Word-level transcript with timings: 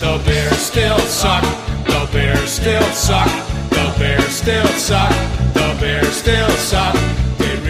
The 0.00 0.20
Bears 0.24 0.58
still 0.58 0.98
suck. 0.98 1.42
The 1.86 2.08
Bears 2.12 2.50
still 2.50 2.82
suck. 2.92 3.30
The 3.70 3.94
Bears 3.98 4.34
still 4.34 4.68
suck. 4.78 5.10
The 5.54 5.76
Bears 5.80 6.16
still 6.16 6.50
suck. 6.50 6.94
They. 7.38 7.60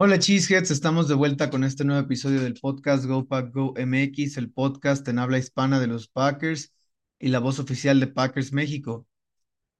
Hola 0.00 0.20
Cheeseheads, 0.20 0.70
estamos 0.70 1.08
de 1.08 1.14
vuelta 1.14 1.50
con 1.50 1.64
este 1.64 1.84
nuevo 1.84 2.00
episodio 2.00 2.40
del 2.40 2.54
podcast 2.54 3.04
Go 3.04 3.26
Pack 3.26 3.52
Go 3.52 3.74
MX, 3.76 4.36
el 4.36 4.52
podcast 4.52 5.08
en 5.08 5.18
habla 5.18 5.38
hispana 5.38 5.80
de 5.80 5.88
los 5.88 6.06
Packers 6.06 6.72
y 7.18 7.30
la 7.30 7.40
voz 7.40 7.58
oficial 7.58 7.98
de 7.98 8.06
Packers 8.06 8.52
México. 8.52 9.08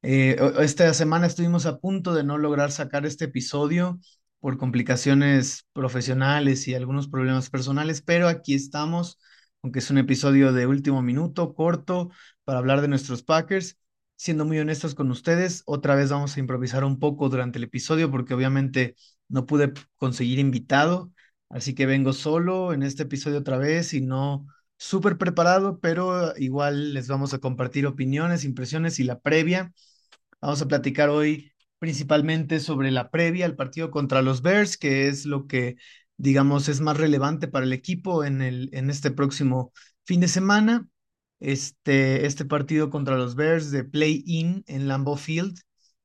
Eh, 0.03 0.37
esta 0.59 0.93
semana 0.93 1.29
estuvimos 1.29 1.67
a 1.67 1.79
punto 1.79 2.15
de 2.15 2.25
no 2.25 2.37
lograr 2.37 2.73
sacar 2.73 3.07
este 3.07 3.27
episodio 3.27 4.01
por 4.41 4.59
complicaciones 4.59 5.67
profesionales 5.73 6.69
y 6.69 6.75
algunos 6.75 7.09
problemas 7.09 7.51
personales, 7.51 8.03
pero 8.03 8.29
aquí 8.29 8.55
estamos, 8.55 9.19
aunque 9.63 9.81
es 9.81 9.91
un 9.91 9.99
episodio 9.99 10.53
de 10.53 10.67
último 10.67 11.03
minuto, 11.03 11.55
corto, 11.55 12.11
para 12.45 12.59
hablar 12.59 12.81
de 12.81 12.89
nuestros 12.89 13.23
Packers. 13.23 13.79
Siendo 14.17 14.45
muy 14.45 14.59
honestos 14.59 14.95
con 14.95 15.11
ustedes, 15.11 15.63
otra 15.67 15.95
vez 15.95 16.11
vamos 16.11 16.37
a 16.37 16.41
improvisar 16.41 16.85
un 16.85 16.99
poco 16.99 17.29
durante 17.29 17.59
el 17.59 17.65
episodio 17.65 18.11
porque 18.11 18.35
obviamente 18.35 18.97
no 19.29 19.47
pude 19.47 19.73
conseguir 19.97 20.39
invitado, 20.41 21.13
así 21.49 21.75
que 21.75 21.87
vengo 21.87 22.13
solo 22.13 22.73
en 22.73 22.83
este 22.83 23.05
episodio 23.05 23.39
otra 23.39 23.59
vez 23.59 23.95
y 23.95 24.01
no 24.01 24.47
súper 24.77 25.19
preparado, 25.19 25.79
pero 25.81 26.37
igual 26.37 26.95
les 26.95 27.09
vamos 27.09 27.33
a 27.35 27.39
compartir 27.39 27.87
opiniones, 27.87 28.45
impresiones 28.45 28.99
y 29.01 29.05
la 29.05 29.21
previa. 29.21 29.73
Vamos 30.41 30.63
a 30.63 30.69
platicar 30.69 31.09
hoy 31.11 31.53
principalmente 31.79 32.61
sobre 32.61 32.91
la 32.91 33.11
previa 33.11 33.47
al 33.47 33.57
partido 33.57 33.91
contra 33.91 34.23
los 34.23 34.43
Bears, 34.43 34.77
que 34.77 35.09
es 35.09 35.27
lo 35.27 35.47
que, 35.47 35.77
digamos, 36.17 36.69
es 36.69 36.81
más 36.81 36.97
relevante 36.97 37.49
para 37.49 37.67
el 37.67 37.73
equipo 37.73 38.25
en, 38.25 38.43
el, 38.43 38.71
en 38.73 38.91
este 38.91 39.11
próximo 39.11 39.73
fin 40.05 40.21
de 40.21 40.29
semana. 40.29 40.87
Este, 41.41 42.27
este 42.27 42.45
partido 42.45 42.91
contra 42.91 43.17
los 43.17 43.37
Bears 43.37 43.71
de 43.71 43.85
play-in 43.85 44.65
en 44.67 44.89
Lambeau 44.89 45.17
Field. 45.17 45.57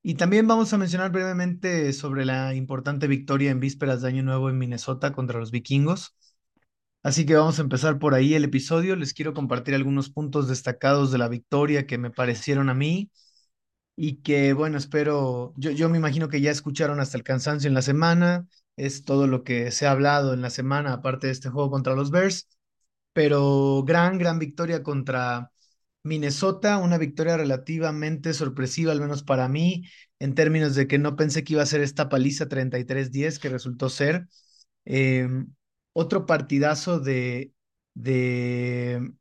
Y 0.04 0.16
también 0.16 0.48
vamos 0.48 0.74
a 0.74 0.78
mencionar 0.78 1.12
brevemente 1.12 1.92
sobre 1.94 2.26
la 2.26 2.54
importante 2.54 3.08
victoria 3.08 3.52
en 3.52 3.60
vísperas 3.60 4.02
de 4.02 4.10
Año 4.10 4.22
Nuevo 4.22 4.50
en 4.50 4.58
Minnesota 4.58 5.14
contra 5.14 5.40
los 5.40 5.50
vikingos. 5.50 6.16
Así 7.02 7.26
que 7.26 7.36
vamos 7.36 7.60
a 7.60 7.64
empezar 7.64 8.00
por 8.00 8.14
ahí 8.14 8.34
el 8.34 8.44
episodio. 8.44 8.96
Les 8.96 9.14
quiero 9.14 9.34
compartir 9.34 9.76
algunos 9.76 10.10
puntos 10.10 10.48
destacados 10.48 11.12
de 11.12 11.18
la 11.18 11.30
victoria 11.30 11.88
que 11.88 11.98
me 11.98 12.12
parecieron 12.12 12.70
a 12.70 12.74
mí 12.74 13.12
y 13.96 14.18
que, 14.22 14.54
bueno, 14.54 14.78
espero, 14.78 15.54
yo, 15.58 15.72
yo 15.72 15.90
me 15.90 15.98
imagino 15.98 16.30
que 16.30 16.42
ya 16.42 16.52
escucharon 16.52 17.00
hasta 17.00 17.18
el 17.18 17.24
cansancio 17.24 17.68
en 17.68 17.74
la 17.76 17.82
semana. 17.82 18.48
Es 18.76 19.06
todo 19.06 19.28
lo 19.28 19.44
que 19.44 19.72
se 19.72 19.86
ha 19.86 19.92
hablado 19.92 20.34
en 20.34 20.42
la 20.42 20.50
semana, 20.50 20.94
aparte 20.94 21.28
de 21.28 21.34
este 21.34 21.50
juego 21.50 21.70
contra 21.72 21.96
los 21.96 22.10
Bears. 22.12 22.48
Pero 23.14 23.84
gran, 23.86 24.18
gran 24.18 24.40
victoria 24.40 24.84
contra 24.84 25.52
Minnesota, 26.04 26.78
una 26.80 26.98
victoria 26.98 27.38
relativamente 27.38 28.34
sorpresiva, 28.34 28.92
al 28.92 29.02
menos 29.02 29.24
para 29.24 29.48
mí, 29.50 29.84
en 30.20 30.36
términos 30.36 30.76
de 30.76 30.88
que 30.88 31.00
no 31.00 31.16
pensé 31.16 31.44
que 31.44 31.54
iba 31.54 31.64
a 31.64 31.66
ser 31.68 31.82
esta 31.82 32.10
paliza 32.10 32.48
33-10 32.50 33.40
que 33.40 33.50
resultó 33.50 33.90
ser. 33.90 34.28
Eh, 34.86 35.28
otro 35.94 36.26
partidazo 36.26 37.00
de, 37.00 37.54
de, 37.94 39.14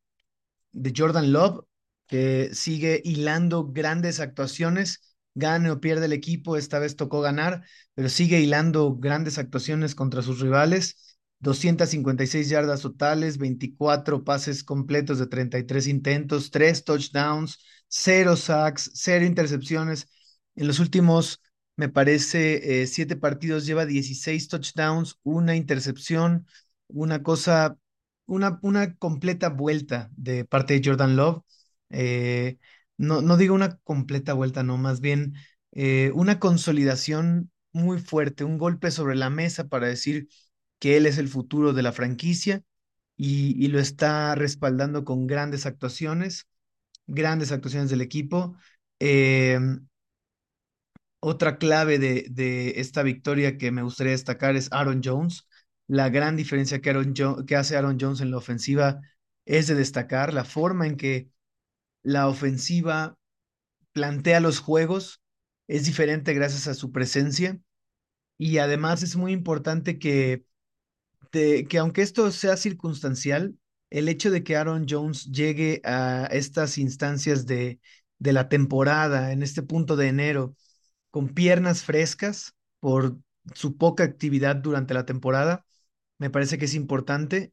de 0.73 0.93
Jordan 0.97 1.33
Love, 1.33 1.65
que 2.13 2.51
sigue 2.55 3.01
hilando 3.05 3.67
grandes 3.73 4.21
actuaciones, 4.21 5.17
gane 5.35 5.71
o 5.71 5.81
pierde 5.81 6.07
el 6.07 6.13
equipo, 6.13 6.59
esta 6.59 6.79
vez 6.79 6.95
tocó 6.97 7.23
ganar, 7.23 7.65
pero 7.95 8.11
sigue 8.11 8.41
hilando 8.41 8.97
grandes 8.97 9.39
actuaciones 9.39 9.95
contra 9.95 10.21
sus 10.23 10.41
rivales. 10.41 11.19
256 11.39 12.49
yardas 12.51 12.83
totales, 12.83 13.39
24 13.39 14.25
pases 14.25 14.63
completos 14.63 15.19
de 15.19 15.27
33 15.27 15.89
intentos, 15.89 16.51
3 16.51 16.85
touchdowns, 16.85 17.59
0 17.89 18.37
sacks, 18.37 18.91
0 18.95 19.25
intercepciones. 19.25 20.09
En 20.55 20.67
los 20.69 20.79
últimos, 20.81 21.41
me 21.77 21.89
parece, 21.89 22.83
eh, 22.83 22.87
7 22.87 23.17
partidos 23.17 23.67
lleva 23.67 23.87
16 23.87 24.49
touchdowns, 24.49 25.19
una 25.23 25.57
intercepción, 25.57 26.47
una 26.89 27.23
cosa, 27.23 27.79
una, 28.27 28.59
una 28.63 28.95
completa 28.97 29.49
vuelta 29.49 30.11
de 30.17 30.45
parte 30.45 30.75
de 30.75 30.83
Jordan 30.85 31.17
Love. 31.17 31.43
Eh, 31.93 32.59
no, 32.99 33.23
no 33.23 33.37
digo 33.37 33.55
una 33.55 33.77
completa 33.85 34.35
vuelta, 34.35 34.63
no, 34.63 34.77
más 34.79 35.01
bien 35.01 35.35
eh, 35.73 36.11
una 36.15 36.39
consolidación 36.41 37.51
muy 37.73 37.99
fuerte, 37.99 38.45
un 38.45 38.59
golpe 38.59 38.91
sobre 38.91 39.17
la 39.17 39.31
mesa 39.31 39.69
para 39.69 39.87
decir 39.89 40.29
que 40.79 40.97
él 40.97 41.07
es 41.07 41.19
el 41.19 41.29
futuro 41.29 41.73
de 41.73 41.83
la 41.83 41.93
franquicia 41.93 42.63
y, 43.17 43.55
y 43.65 43.69
lo 43.69 43.79
está 43.81 44.35
respaldando 44.35 45.05
con 45.05 45.27
grandes 45.27 45.67
actuaciones, 45.67 46.47
grandes 47.07 47.53
actuaciones 47.53 47.91
del 47.91 48.03
equipo. 48.03 48.57
Eh, 49.01 49.59
otra 51.21 51.59
clave 51.59 51.99
de, 51.99 52.27
de 52.31 52.81
esta 52.81 53.03
victoria 53.03 53.57
que 53.59 53.71
me 53.71 53.83
gustaría 53.83 54.13
destacar 54.13 54.57
es 54.57 54.69
Aaron 54.73 55.01
Jones. 55.05 55.47
La 55.87 56.09
gran 56.11 56.37
diferencia 56.37 56.81
que, 56.81 56.91
Aaron 56.91 57.15
Jo- 57.17 57.45
que 57.47 57.57
hace 57.57 57.77
Aaron 57.77 57.99
Jones 58.01 58.21
en 58.21 58.31
la 58.31 58.39
ofensiva 58.39 59.01
es 59.45 59.67
de 59.67 59.75
destacar 59.75 60.33
la 60.35 60.45
forma 60.45 60.87
en 60.87 60.97
que 60.97 61.29
la 62.03 62.29
ofensiva 62.29 63.17
plantea 63.93 64.41
los 64.41 64.61
juegos 64.61 65.23
es 65.69 65.87
diferente 65.87 66.35
gracias 66.35 66.69
a 66.69 66.75
su 66.75 66.93
presencia. 66.93 67.59
Y 68.39 68.59
además 68.59 69.03
es 69.03 69.17
muy 69.17 69.33
importante 69.33 69.99
que 69.99 70.45
que 71.31 71.79
aunque 71.79 72.03
esto 72.03 72.31
sea 72.31 72.57
circunstancial, 72.57 73.57
el 73.91 74.09
hecho 74.09 74.31
de 74.31 74.43
que 74.45 74.57
Aaron 74.57 74.87
Jones 74.89 75.27
llegue 75.27 75.81
a 75.85 76.27
estas 76.31 76.79
instancias 76.79 77.47
de, 77.47 77.81
de 78.19 78.33
la 78.33 78.49
temporada, 78.49 79.33
en 79.33 79.43
este 79.43 79.63
punto 79.63 79.97
de 79.97 80.09
enero, 80.09 80.57
con 81.11 81.29
piernas 81.29 81.85
frescas 81.85 82.55
por 82.81 83.19
su 83.55 83.77
poca 83.77 84.05
actividad 84.05 84.57
durante 84.57 84.95
la 84.95 85.07
temporada, 85.07 85.65
me 86.19 86.31
parece 86.31 86.59
que 86.59 86.67
es 86.67 86.75
importante. 86.75 87.53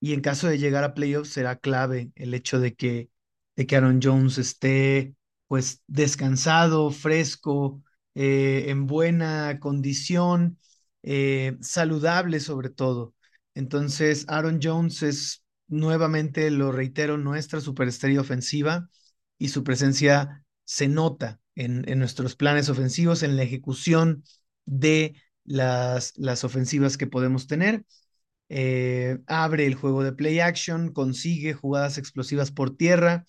Y 0.00 0.12
en 0.12 0.20
caso 0.20 0.48
de 0.48 0.58
llegar 0.58 0.84
a 0.84 0.94
playoffs 0.94 1.30
será 1.30 1.56
clave 1.56 2.12
el 2.16 2.34
hecho 2.34 2.60
de 2.60 2.74
que, 2.74 3.10
de 3.56 3.66
que 3.66 3.76
Aaron 3.76 4.00
Jones 4.02 4.38
esté 4.38 5.14
pues 5.48 5.82
descansado, 5.86 6.90
fresco, 6.90 7.82
eh, 8.14 8.64
en 8.68 8.86
buena 8.86 9.58
condición, 9.60 10.58
eh, 11.02 11.56
saludable 11.60 12.40
sobre 12.40 12.70
todo. 12.70 13.14
Entonces, 13.54 14.24
Aaron 14.28 14.60
Jones 14.62 15.02
es 15.02 15.44
nuevamente, 15.68 16.50
lo 16.50 16.72
reitero, 16.72 17.16
nuestra 17.18 17.60
superestrella 17.60 18.20
ofensiva 18.20 18.88
y 19.38 19.48
su 19.48 19.64
presencia 19.64 20.44
se 20.64 20.88
nota 20.88 21.40
en, 21.54 21.88
en 21.88 21.98
nuestros 21.98 22.36
planes 22.36 22.68
ofensivos, 22.68 23.22
en 23.22 23.36
la 23.36 23.42
ejecución 23.44 24.24
de 24.64 25.14
las, 25.44 26.12
las 26.16 26.44
ofensivas 26.44 26.96
que 26.96 27.06
podemos 27.06 27.46
tener 27.46 27.84
eh, 28.48 29.18
abre 29.26 29.66
el 29.66 29.74
juego 29.74 30.02
de 30.04 30.12
play 30.12 30.40
action, 30.40 30.92
consigue 30.92 31.54
jugadas 31.54 31.98
explosivas 31.98 32.50
por 32.52 32.76
tierra, 32.76 33.26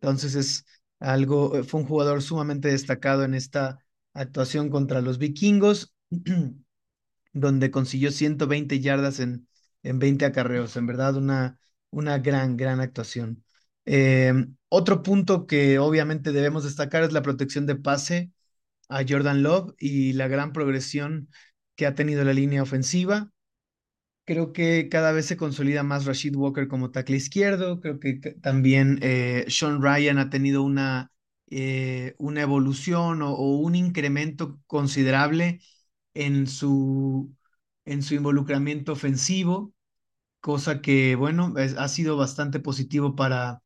entonces 0.00 0.34
es 0.34 0.66
algo, 1.00 1.56
eh, 1.56 1.64
fue 1.64 1.80
un 1.80 1.86
jugador 1.86 2.22
sumamente 2.22 2.68
destacado 2.68 3.24
en 3.24 3.34
esta 3.34 3.84
actuación 4.14 4.70
contra 4.70 5.00
los 5.02 5.18
vikingos, 5.18 5.94
donde 7.32 7.70
consiguió 7.70 8.10
120 8.10 8.80
yardas 8.80 9.20
en, 9.20 9.48
en 9.82 9.98
20 9.98 10.24
acarreos, 10.24 10.76
en 10.76 10.86
verdad 10.86 11.16
una, 11.16 11.58
una 11.90 12.18
gran, 12.18 12.56
gran 12.56 12.80
actuación. 12.80 13.44
Eh, 13.86 14.32
otro 14.68 15.02
punto 15.02 15.46
que 15.46 15.78
obviamente 15.78 16.32
debemos 16.32 16.64
destacar 16.64 17.04
es 17.04 17.12
la 17.12 17.22
protección 17.22 17.66
de 17.66 17.76
pase 17.76 18.32
a 18.88 19.02
Jordan 19.08 19.42
Love 19.42 19.74
y 19.78 20.12
la 20.14 20.28
gran 20.28 20.52
progresión 20.52 21.30
que 21.76 21.86
ha 21.86 21.94
tenido 21.94 22.24
la 22.24 22.32
línea 22.34 22.62
ofensiva. 22.62 23.30
Creo 24.28 24.52
que 24.52 24.90
cada 24.90 25.12
vez 25.12 25.24
se 25.24 25.38
consolida 25.38 25.82
más 25.82 26.04
Rashid 26.04 26.36
Walker 26.36 26.68
como 26.68 26.90
tackle 26.90 27.16
izquierdo. 27.16 27.80
Creo 27.80 27.98
que 27.98 28.12
también 28.42 28.98
eh, 29.00 29.46
Sean 29.48 29.80
Ryan 29.80 30.18
ha 30.18 30.28
tenido 30.28 30.62
una, 30.62 31.10
eh, 31.48 32.14
una 32.18 32.42
evolución 32.42 33.22
o, 33.22 33.32
un 33.32 33.74
incremento 33.74 34.60
considerable 34.66 35.60
en 36.12 36.46
su, 36.46 37.34
en 37.86 38.02
su 38.02 38.16
involucramiento 38.16 38.92
ofensivo, 38.92 39.72
cosa 40.40 40.82
que, 40.82 41.16
bueno, 41.16 41.54
ha 41.56 41.88
sido 41.88 42.18
bastante 42.18 42.60
positivo 42.60 43.16
para, 43.16 43.62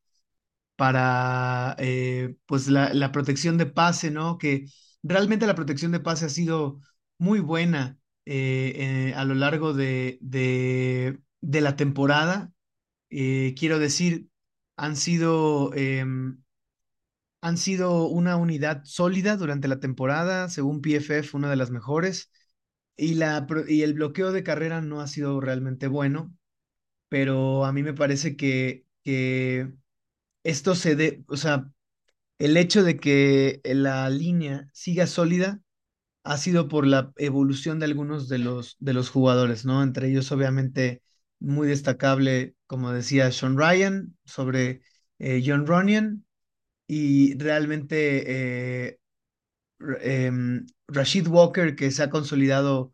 para 0.77 1.77
eh, 1.81 2.37
pues 2.47 2.69
la, 2.69 2.95
la 2.95 3.13
protección 3.13 3.59
de 3.59 3.67
pase, 3.67 4.13
¿no? 4.13 4.39
Que 4.39 4.67
realmente 5.03 5.47
la 5.49 5.57
protección 5.57 5.93
de 5.93 6.01
pase 6.01 6.27
ha 6.27 6.29
sido 6.29 6.81
muy 7.19 7.41
buena 7.41 7.99
eh, 8.27 9.11
eh, 9.11 9.15
a 9.15 9.25
lo 9.25 9.35
largo 9.35 9.75
de, 9.75 10.19
de, 10.21 11.61
la 11.61 11.77
temporada. 11.77 12.53
Eh, 13.11 13.55
quiero 13.59 13.79
decir, 13.79 14.29
han 14.77 14.97
sido, 14.97 15.75
em, 15.75 16.43
han 17.41 17.57
sido 17.59 18.07
una 18.09 18.37
unidad 18.37 18.83
sólida 18.85 19.37
durante 19.37 19.69
la 19.69 19.81
temporada, 19.81 20.49
según 20.49 20.81
PFF, 20.81 21.37
una 21.37 21.51
de 21.51 21.57
las 21.57 21.71
mejores, 21.71 22.31
y, 22.97 23.15
la, 23.15 23.47
y 23.69 23.83
el 23.83 23.95
bloqueo 23.95 24.33
de 24.33 24.45
carrera 24.45 24.81
no 24.81 25.01
ha 25.01 25.09
sido 25.09 25.41
realmente 25.41 25.89
bueno 25.89 26.35
pero 27.09 27.65
a 27.67 27.73
mí 27.73 27.83
me 27.83 27.95
parece 27.95 28.37
que, 28.37 28.87
que 29.05 29.71
esto 30.45 30.75
se 30.75 30.97
dé, 30.97 31.25
o 31.29 31.37
sea, 31.37 31.71
el 32.39 32.57
hecho 32.57 32.83
de 32.85 32.99
que 32.99 33.61
la 33.65 34.11
línea 34.11 34.69
siga 34.73 35.07
sólida 35.07 35.63
ha 36.25 36.37
sido 36.39 36.69
por 36.69 36.87
la 36.87 37.13
evolución 37.17 37.79
de 37.79 37.87
algunos 37.87 38.29
de 38.29 38.39
los, 38.39 38.77
de 38.81 38.93
los 38.95 39.11
jugadores, 39.11 39.65
¿no? 39.65 39.83
Entre 39.83 40.09
ellos, 40.09 40.31
obviamente, 40.33 41.03
muy 41.41 41.67
destacable, 41.69 42.55
como 42.67 42.93
decía 42.93 43.31
Sean 43.33 43.57
Ryan, 43.59 44.17
sobre 44.25 44.83
eh, 45.19 45.43
John 45.45 45.67
Runyan, 45.67 46.25
y 46.87 47.37
realmente 47.39 48.87
eh, 48.89 48.99
em, 50.01 50.67
Rashid 50.89 51.27
Walker, 51.29 51.75
que 51.77 51.91
se 51.91 52.03
ha 52.03 52.11
consolidado 52.11 52.93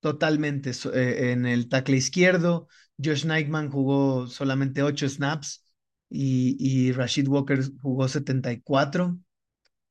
totalmente 0.00 0.72
eh, 0.94 1.32
en 1.32 1.46
el 1.46 1.68
tackle 1.68 1.96
izquierdo. 1.96 2.68
Josh 3.02 3.24
Nightman 3.26 3.70
jugó 3.70 4.26
solamente 4.28 4.82
8 4.82 5.08
snaps 5.08 5.64
y, 6.10 6.56
y 6.60 6.92
Rashid 6.92 7.28
Walker 7.28 7.60
jugó 7.82 8.08
74. 8.08 9.18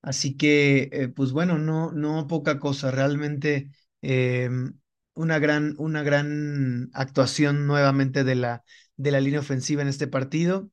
Así 0.06 0.38
que, 0.38 0.90
eh, 0.94 1.08
pues 1.10 1.32
bueno, 1.34 1.58
no, 1.58 1.92
no 1.92 2.28
poca 2.28 2.60
cosa, 2.60 2.92
realmente 2.92 3.72
eh, 4.04 4.50
una 5.16 5.40
gran, 5.40 5.76
una 5.80 6.04
gran 6.04 6.90
actuación 6.94 7.66
nuevamente 7.68 8.24
de 8.24 8.36
la, 8.36 8.64
de 8.98 9.12
la 9.12 9.20
línea 9.22 9.40
ofensiva 9.40 9.82
en 9.82 9.88
este 9.88 10.08
partido. 10.08 10.70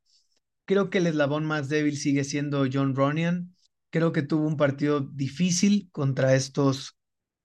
Creo 0.67 0.90
que 0.90 0.99
el 0.99 1.06
eslabón 1.08 1.44
más 1.46 1.69
débil 1.69 1.96
sigue 1.99 2.25
siendo 2.25 2.67
John 2.73 2.94
Ronian. 2.96 3.55
Creo 3.90 4.12
que 4.12 4.23
tuvo 4.23 4.46
un 4.46 4.56
partido 4.56 5.00
difícil 5.00 5.88
contra 5.93 6.34
estos 6.34 6.96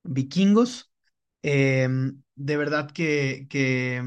vikingos. 0.03 0.91
Em, 1.43 2.21
de 2.35 2.57
verdad 2.57 2.91
que, 2.91 3.47
que 3.49 4.01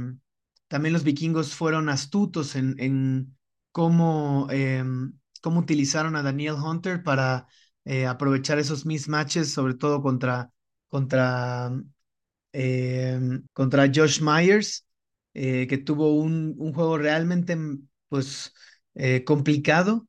también 0.68 0.92
los 0.92 1.04
vikingos 1.04 1.54
fueron 1.54 1.88
astutos 1.88 2.56
en, 2.56 2.76
en 2.78 3.36
cómo, 3.72 4.48
em, 4.50 5.12
cómo 5.42 5.60
utilizaron 5.60 6.16
a 6.16 6.22
Daniel 6.22 6.54
Hunter 6.54 7.02
para 7.02 7.46
eh, 7.84 8.06
aprovechar 8.06 8.58
esos 8.58 8.86
mismatches, 8.86 9.52
sobre 9.52 9.74
todo 9.74 10.02
contra, 10.02 10.50
contra, 10.88 11.70
em, 12.52 13.42
contra 13.52 13.90
Josh 13.94 14.20
Myers, 14.20 14.86
eh, 15.34 15.66
que 15.66 15.78
tuvo 15.78 16.14
un, 16.14 16.54
un, 16.58 16.72
juego 16.72 16.98
realmente 16.98 17.56
pues, 18.08 18.52
eh, 18.94 19.24
complicado. 19.24 20.06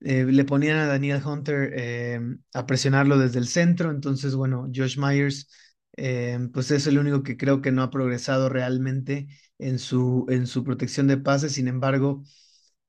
le 0.00 0.44
ponían 0.44 0.78
a 0.78 0.86
Daniel 0.86 1.22
Hunter 1.24 2.38
a 2.54 2.66
presionarlo 2.66 3.18
desde 3.18 3.38
el 3.38 3.48
centro, 3.48 3.90
entonces, 3.90 4.34
bueno, 4.34 4.68
Josh 4.74 4.98
Myers, 4.98 5.48
pues 6.52 6.70
es 6.70 6.86
el 6.86 6.98
único 6.98 7.22
que 7.22 7.36
creo 7.36 7.62
que 7.62 7.72
no 7.72 7.82
ha 7.82 7.90
progresado 7.90 8.48
realmente 8.50 9.28
en 9.58 9.78
su, 9.78 10.26
en 10.28 10.46
su 10.46 10.64
protección 10.64 11.06
de 11.06 11.16
pases, 11.18 11.52
sin 11.52 11.68
embargo, 11.68 12.22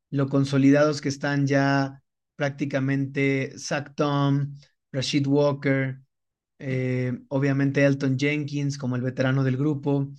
lo 0.10 0.27
consolidados 0.27 1.01
que 1.01 1.10
están 1.10 1.48
ya 1.48 2.04
prácticamente 2.36 3.58
Zach 3.58 3.94
Tom, 3.96 4.56
Rashid 4.92 5.28
Walker, 5.28 6.00
eh, 6.60 7.14
obviamente 7.30 7.86
Elton 7.86 8.18
Jenkins 8.20 8.78
como 8.78 8.96
el 8.96 9.02
veterano 9.02 9.44
del 9.44 9.58
grupo, 9.58 10.10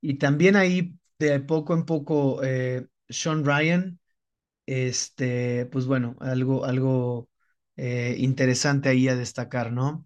y 0.00 0.14
también 0.18 0.56
ahí 0.56 0.94
de 1.18 1.40
poco 1.40 1.74
en 1.74 1.84
poco 1.86 2.42
eh, 2.44 2.86
Sean 3.08 3.44
Ryan, 3.44 3.98
este, 4.66 5.66
pues 5.66 5.86
bueno, 5.86 6.16
algo, 6.20 6.64
algo 6.64 7.28
eh, 7.76 8.16
interesante 8.18 8.88
ahí 8.88 9.08
a 9.08 9.16
destacar, 9.16 9.72
¿no? 9.72 10.04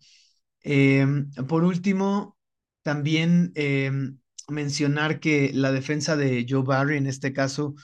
Em, 0.63 1.31
por 1.49 1.65
último, 1.65 2.39
también 2.83 3.53
em, 3.55 4.19
mencionar 4.49 5.21
que 5.21 5.51
la 5.55 5.73
defensa 5.73 6.17
de 6.17 6.47
Joe 6.49 6.63
Barry 6.65 6.97
en 6.99 7.07
este 7.07 7.33
caso 7.33 7.75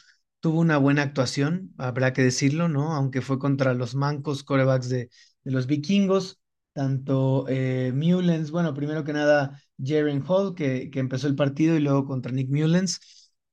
tuvo 0.41 0.61
una 0.61 0.79
buena 0.79 1.03
actuación, 1.03 1.75
habrá 1.79 2.13
que 2.13 2.23
decirlo, 2.23 2.69
¿no? 2.69 2.95
Aunque 2.95 3.23
fue 3.23 3.39
contra 3.39 3.75
los 3.75 3.95
mancos 3.95 4.45
corebacks 4.45 4.89
de, 4.89 5.11
los 5.45 5.67
vikingos, 5.67 6.41
tanto 6.73 7.47
eh, 7.49 7.93
Mullens, 7.95 8.51
bueno, 8.51 8.75
primero 8.75 9.05
que 9.05 9.13
nada, 9.13 9.61
Jaren 9.83 10.23
Hall, 10.27 10.55
que, 10.55 10.91
que, 10.91 11.01
empezó 11.01 11.27
el 11.27 11.37
partido, 11.37 11.77
y 11.77 11.81
luego 11.81 12.07
contra 12.07 12.33
Nick 12.33 12.51
Mullens. 12.51 13.01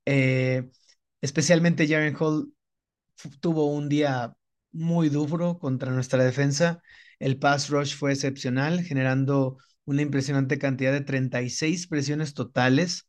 Eh, 0.05 0.69
especialmente 1.21 1.87
Jaren 1.87 2.15
Hall 2.19 2.53
tuvo 3.39 3.67
un 3.73 3.89
día 3.89 4.35
muy 4.71 5.09
duro 5.09 5.59
contra 5.59 5.91
nuestra 5.91 6.23
defensa. 6.23 6.81
El 7.19 7.39
pass 7.39 7.69
rush 7.69 7.95
fue 7.95 8.11
excepcional, 8.13 8.83
generando 8.83 9.57
una 9.85 10.01
impresionante 10.01 10.57
cantidad 10.59 10.91
de 10.91 11.01
36 11.01 11.87
presiones 11.87 12.33
totales 12.33 13.07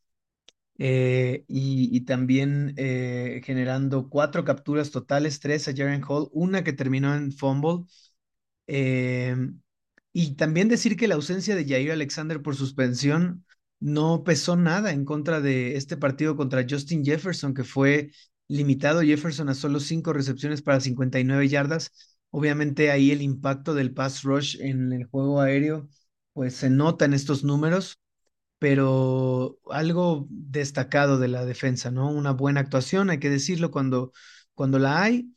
eh, 0.78 1.44
y, 1.48 2.00
también 2.02 2.74
eh, 2.76 3.40
generando 3.44 4.08
cuatro 4.10 4.44
capturas 4.44 4.90
totales, 4.90 5.40
tres 5.40 5.68
a 5.68 5.72
Jaren 5.74 6.02
Hall, 6.06 6.28
una 6.32 6.64
que 6.64 6.72
terminó 6.72 7.14
en 7.14 7.32
fumble. 7.32 7.84
Em, 8.66 9.60
y 10.12 10.34
también 10.36 10.68
decir 10.68 10.96
que 10.96 11.08
la 11.08 11.14
ausencia 11.16 11.56
de 11.56 11.66
Jair 11.66 11.92
Alexander 11.92 12.42
por 12.42 12.56
suspensión 12.56 13.44
no 13.80 14.24
pesó 14.24 14.56
nada 14.56 14.92
en 14.92 15.04
contra 15.04 15.40
de 15.40 15.76
este 15.76 15.96
partido 15.96 16.36
contra 16.36 16.66
Justin 16.68 17.04
Jefferson, 17.04 17.54
que 17.54 17.64
fue 17.64 18.10
limitado 18.48 19.02
Jefferson 19.02 19.48
a 19.48 19.54
solo 19.54 19.80
cinco 19.80 20.12
recepciones 20.12 20.62
para 20.62 20.80
59 20.80 21.48
yardas. 21.48 21.92
Obviamente 22.30 22.90
ahí 22.90 23.10
el 23.12 23.22
impacto 23.22 23.74
del 23.74 23.92
pass 23.94 24.22
rush 24.22 24.60
en 24.60 24.92
el 24.92 25.04
juego 25.06 25.40
aéreo, 25.40 25.88
pues 26.32 26.54
se 26.56 26.70
nota 26.70 27.04
en 27.04 27.14
estos 27.14 27.44
números 27.44 27.98
pero 28.58 29.58
algo 29.70 30.26
destacado 30.30 31.18
de 31.18 31.28
la 31.28 31.44
defensa, 31.44 31.90
¿no? 31.90 32.10
Una 32.10 32.32
buena 32.32 32.60
actuación, 32.60 33.10
hay 33.10 33.18
que 33.20 33.30
decirlo 33.30 33.70
cuando, 33.70 34.12
cuando 34.54 34.78
la 34.78 35.02
hay, 35.02 35.32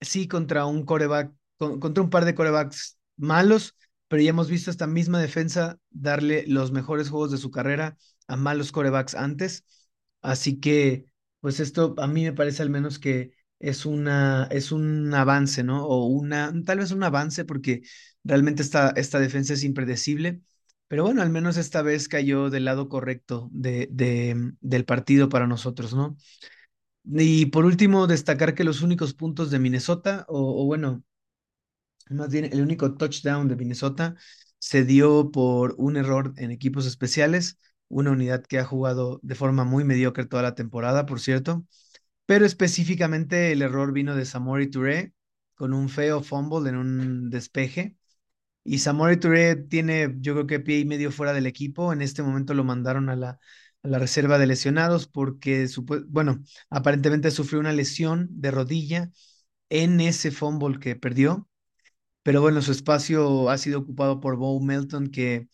sí 0.00 0.28
contra 0.28 0.66
un 0.66 0.84
coreback, 0.84 1.32
contra 1.58 2.02
un 2.02 2.10
par 2.10 2.24
de 2.24 2.34
corebacks 2.34 2.98
malos, 3.16 3.76
pero 4.08 4.22
ya 4.22 4.30
hemos 4.30 4.48
visto 4.50 4.70
esta 4.70 4.86
misma 4.86 5.20
defensa 5.20 5.78
darle 5.90 6.44
los 6.46 6.72
mejores 6.72 7.10
juegos 7.10 7.30
de 7.30 7.38
su 7.38 7.50
carrera 7.50 7.96
a 8.28 8.36
malos 8.36 8.72
corebacks 8.72 9.14
antes, 9.14 9.64
así 10.22 10.60
que 10.60 11.06
pues 11.40 11.60
esto 11.60 11.94
a 11.98 12.06
mí 12.06 12.24
me 12.24 12.32
parece 12.32 12.62
al 12.62 12.70
menos 12.70 12.98
que 12.98 13.32
es 13.60 13.86
una 13.86 14.48
es 14.50 14.72
un 14.72 15.12
avance, 15.14 15.62
¿no? 15.64 15.84
O 15.86 16.06
una 16.06 16.52
tal 16.64 16.78
vez 16.78 16.90
un 16.92 17.02
avance 17.02 17.44
porque 17.44 17.82
realmente 18.24 18.62
esta, 18.62 18.90
esta 18.90 19.18
defensa 19.20 19.54
es 19.54 19.64
impredecible 19.64 20.40
pero 20.88 21.04
bueno, 21.04 21.22
al 21.22 21.30
menos 21.30 21.56
esta 21.56 21.82
vez 21.82 22.08
cayó 22.08 22.50
del 22.50 22.64
lado 22.64 22.88
correcto 22.88 23.48
de, 23.52 23.88
del 24.60 24.84
partido 24.84 25.28
para 25.28 25.46
nosotros, 25.46 25.94
¿no? 25.94 26.16
Y 27.04 27.46
por 27.46 27.64
último, 27.66 28.06
destacar 28.06 28.54
que 28.54 28.64
los 28.64 28.82
únicos 28.82 29.14
puntos 29.14 29.50
de 29.50 29.58
Minnesota, 29.58 30.26
o, 30.28 30.62
o 30.62 30.66
bueno, 30.66 31.04
más 32.10 32.30
bien 32.30 32.46
el 32.52 32.60
único 32.62 32.94
touchdown 32.96 33.48
de 33.48 33.56
Minnesota 33.56 34.14
se 34.58 34.84
dio 34.84 35.30
por 35.30 35.74
un 35.78 35.96
error 35.96 36.32
en 36.36 36.50
equipos 36.50 36.86
especiales, 36.86 37.58
una 37.88 38.10
unidad 38.10 38.42
que 38.44 38.58
ha 38.58 38.64
jugado 38.64 39.20
de 39.22 39.34
forma 39.34 39.64
muy 39.64 39.84
mediocre 39.84 40.26
toda 40.26 40.42
la 40.42 40.54
temporada, 40.54 41.06
por 41.06 41.20
cierto, 41.20 41.64
pero 42.26 42.46
específicamente 42.46 43.52
el 43.52 43.62
error 43.62 43.92
vino 43.94 44.16
de 44.16 44.26
Samori 44.26 44.70
Touré 44.70 45.14
con 45.56 45.74
un 45.74 45.90
feo 45.90 46.22
fumble 46.24 46.70
en 46.70 46.76
un 46.78 47.30
despeje 47.30 47.97
y 48.74 48.78
Samori 48.80 49.16
Touré 49.18 49.56
tiene, 49.56 50.14
yo 50.20 50.34
creo 50.34 50.46
que 50.46 50.60
pie 50.60 50.78
y 50.80 50.84
medio 50.84 51.10
fuera 51.12 51.32
del 51.32 51.46
equipo. 51.46 51.92
En 51.92 52.02
este 52.02 52.22
momento 52.22 52.54
lo 52.54 52.64
mandaron 52.64 53.08
a 53.08 53.16
la, 53.16 53.30
a 53.82 53.88
la 53.88 53.98
reserva 53.98 54.38
de 54.38 54.46
lesionados 54.46 55.06
porque, 55.08 55.66
bueno, 56.08 56.42
aparentemente 56.70 57.30
sufrió 57.30 57.60
una 57.60 57.72
lesión 57.72 58.28
de 58.30 58.50
rodilla 58.50 59.10
en 59.70 60.00
ese 60.00 60.30
fumble 60.32 60.78
que 60.80 60.96
perdió. 60.96 61.48
Pero 62.22 62.40
bueno, 62.42 62.60
su 62.62 62.72
espacio 62.72 63.48
ha 63.50 63.58
sido 63.58 63.80
ocupado 63.80 64.20
por 64.20 64.36
Bo 64.36 64.60
Melton, 64.60 65.08
que 65.10 65.48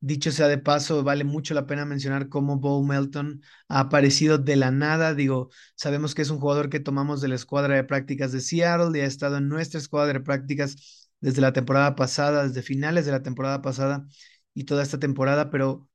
dicho 0.00 0.30
sea 0.32 0.48
de 0.48 0.58
paso, 0.58 1.02
vale 1.04 1.24
mucho 1.24 1.54
la 1.54 1.66
pena 1.66 1.84
mencionar 1.84 2.28
cómo 2.28 2.58
Bo 2.58 2.82
Melton 2.84 3.42
ha 3.68 3.80
aparecido 3.80 4.38
de 4.38 4.56
la 4.56 4.70
nada. 4.70 5.14
Digo, 5.14 5.50
sabemos 5.76 6.14
que 6.14 6.22
es 6.22 6.30
un 6.30 6.40
jugador 6.40 6.70
que 6.70 6.80
tomamos 6.80 7.20
de 7.20 7.28
la 7.28 7.34
escuadra 7.36 7.76
de 7.76 7.84
prácticas 7.84 8.32
de 8.32 8.40
Seattle 8.40 8.98
y 8.98 9.02
ha 9.02 9.06
estado 9.06 9.36
en 9.38 9.48
nuestra 9.48 9.78
escuadra 9.80 10.14
de 10.14 10.20
prácticas 10.20 11.07
desde 11.20 11.40
la 11.40 11.52
temporada 11.52 11.96
pasada, 11.96 12.44
desde 12.46 12.62
finales 12.62 13.06
de 13.06 13.12
la 13.12 13.22
temporada 13.22 13.62
pasada 13.62 14.06
y 14.54 14.64
toda 14.64 14.82
esta 14.82 14.98
temporada, 14.98 15.50
pero 15.50 15.88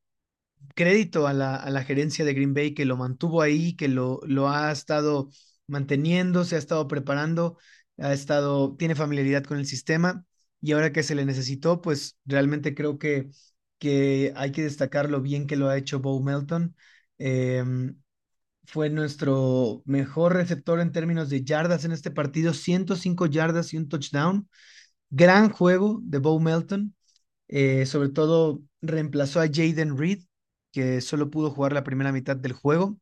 crédito 0.75 1.27
a 1.27 1.33
la, 1.33 1.55
a 1.55 1.69
la 1.69 1.83
gerencia 1.83 2.25
de 2.25 2.33
Green 2.33 2.53
Bay 2.53 2.73
que 2.73 2.85
lo 2.85 2.97
mantuvo 2.97 3.41
ahí, 3.41 3.75
que 3.75 3.87
lo, 3.87 4.19
lo 4.25 4.49
ha 4.49 4.71
estado 4.71 5.29
manteniendo, 5.67 6.43
se 6.45 6.55
ha 6.55 6.59
estado 6.59 6.87
preparando, 6.87 7.57
ha 7.97 8.13
estado, 8.13 8.75
tiene 8.77 8.95
familiaridad 8.95 9.43
con 9.43 9.57
el 9.57 9.65
sistema 9.65 10.25
y 10.61 10.71
ahora 10.73 10.91
que 10.93 11.03
se 11.03 11.15
le 11.15 11.25
necesitó, 11.25 11.81
pues 11.81 12.17
realmente 12.25 12.73
creo 12.75 12.97
que, 12.97 13.29
que 13.79 14.33
hay 14.35 14.51
que 14.51 14.63
destacar 14.63 15.09
lo 15.09 15.21
bien 15.21 15.47
que 15.47 15.55
lo 15.57 15.69
ha 15.69 15.77
hecho 15.77 15.99
Bo 15.99 16.21
Melton. 16.21 16.75
Em, 17.17 17.97
fue 18.65 18.89
nuestro 18.89 19.81
mejor 19.85 20.33
receptor 20.33 20.79
en 20.79 20.91
términos 20.91 21.29
de 21.29 21.43
yardas 21.43 21.85
en 21.85 21.91
este 21.91 22.11
partido, 22.11 22.53
105 22.53 23.25
yardas 23.27 23.73
y 23.73 23.77
un 23.77 23.89
touchdown. 23.89 24.49
Gran 25.15 25.49
juego 25.51 25.99
de 26.03 26.19
Bo 26.19 26.39
Melton. 26.39 26.95
Eh, 27.49 27.85
sobre 27.87 28.09
todo 28.09 28.61
reemplazó 28.81 29.41
a 29.41 29.47
Jaden 29.47 29.97
Reed, 29.97 30.23
que 30.71 31.01
solo 31.01 31.31
pudo 31.31 31.51
jugar 31.51 31.73
la 31.73 31.83
primera 31.85 32.11
mitad 32.13 32.37
del 32.37 32.53
juego. 32.53 32.97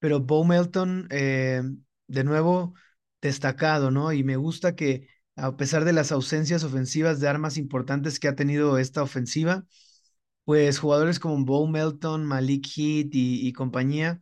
pero 0.00 0.20
Bo 0.20 0.44
Melton, 0.44 1.08
eh, 1.10 1.62
de 2.08 2.24
nuevo, 2.24 2.74
destacado, 3.22 3.90
¿no? 3.92 4.12
Y 4.12 4.24
me 4.24 4.36
gusta 4.36 4.76
que 4.76 5.08
a 5.36 5.56
pesar 5.56 5.84
de 5.86 5.92
las 5.94 6.12
ausencias 6.12 6.64
ofensivas 6.64 7.20
de 7.20 7.28
armas 7.28 7.56
importantes 7.58 8.20
que 8.20 8.28
ha 8.28 8.36
tenido 8.36 8.78
esta 8.78 9.02
ofensiva, 9.02 9.64
pues 10.44 10.78
jugadores 10.80 11.18
como 11.20 11.44
Bo 11.44 11.66
Melton, 11.68 12.24
Malik 12.26 12.66
Heath 12.76 13.14
y, 13.14 13.46
y 13.48 13.52
compañía, 13.54 14.20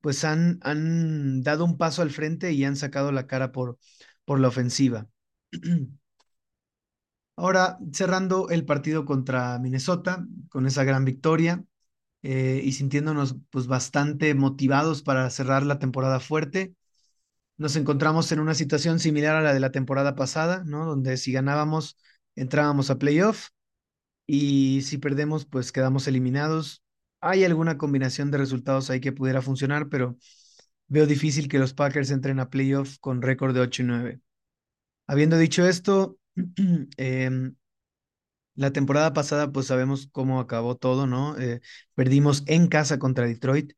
pues 0.00 0.24
han, 0.24 0.58
han 0.62 1.42
dado 1.42 1.64
un 1.66 1.78
paso 1.78 2.02
al 2.02 2.10
frente 2.10 2.52
y 2.52 2.64
han 2.64 2.76
sacado 2.76 3.12
la 3.12 3.26
cara 3.28 3.52
por, 3.52 3.78
por 4.26 4.40
la 4.40 4.48
ofensiva. 4.48 5.08
Ahora, 7.36 7.78
cerrando 7.92 8.48
el 8.50 8.64
partido 8.64 9.04
contra 9.04 9.58
Minnesota, 9.58 10.26
con 10.50 10.66
esa 10.66 10.84
gran 10.84 11.04
victoria 11.04 11.64
eh, 12.22 12.60
y 12.64 12.72
sintiéndonos 12.72 13.36
pues 13.50 13.66
bastante 13.66 14.34
motivados 14.34 15.02
para 15.02 15.28
cerrar 15.30 15.64
la 15.64 15.78
temporada 15.78 16.20
fuerte, 16.20 16.74
nos 17.56 17.76
encontramos 17.76 18.32
en 18.32 18.40
una 18.40 18.54
situación 18.54 18.98
similar 19.00 19.36
a 19.36 19.42
la 19.42 19.54
de 19.54 19.60
la 19.60 19.72
temporada 19.72 20.14
pasada, 20.16 20.64
¿no? 20.66 20.86
Donde 20.86 21.16
si 21.16 21.32
ganábamos, 21.32 21.96
entrábamos 22.36 22.90
a 22.90 22.98
playoff 22.98 23.48
y 24.26 24.82
si 24.82 24.98
perdemos, 24.98 25.46
pues 25.46 25.72
quedamos 25.72 26.08
eliminados. 26.08 26.82
Hay 27.20 27.44
alguna 27.44 27.78
combinación 27.78 28.30
de 28.30 28.38
resultados 28.38 28.90
ahí 28.90 29.00
que 29.00 29.12
pudiera 29.12 29.42
funcionar, 29.42 29.88
pero 29.88 30.16
veo 30.88 31.06
difícil 31.06 31.48
que 31.48 31.58
los 31.58 31.74
Packers 31.74 32.10
entren 32.10 32.40
a 32.40 32.50
playoff 32.50 32.98
con 33.00 33.22
récord 33.22 33.54
de 33.54 33.60
8 33.60 33.82
y 33.82 33.86
9. 33.86 34.20
Habiendo 35.06 35.38
dicho 35.38 35.66
esto, 35.66 36.18
em, 36.98 37.56
la 38.56 38.72
temporada 38.72 39.12
pasada, 39.12 39.52
pues 39.52 39.66
sabemos 39.66 40.08
cómo 40.12 40.40
acabó 40.40 40.76
todo, 40.76 41.06
¿no? 41.06 41.38
Eh, 41.38 41.60
perdimos 41.94 42.44
en 42.46 42.68
casa 42.68 42.98
contra 42.98 43.26
Detroit. 43.26 43.72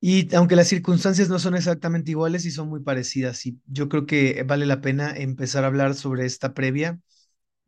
Y 0.00 0.34
aunque 0.34 0.56
las 0.56 0.66
circunstancias 0.68 1.28
no 1.28 1.38
son 1.38 1.54
exactamente 1.54 2.10
iguales 2.10 2.44
y 2.44 2.50
son 2.50 2.68
muy 2.68 2.80
parecidas, 2.82 3.46
y 3.46 3.60
yo 3.66 3.88
creo 3.88 4.04
que 4.06 4.42
vale 4.42 4.66
la 4.66 4.80
pena 4.80 5.14
empezar 5.16 5.62
a 5.64 5.68
hablar 5.68 5.94
sobre 5.94 6.26
esta 6.26 6.54
previa, 6.54 6.98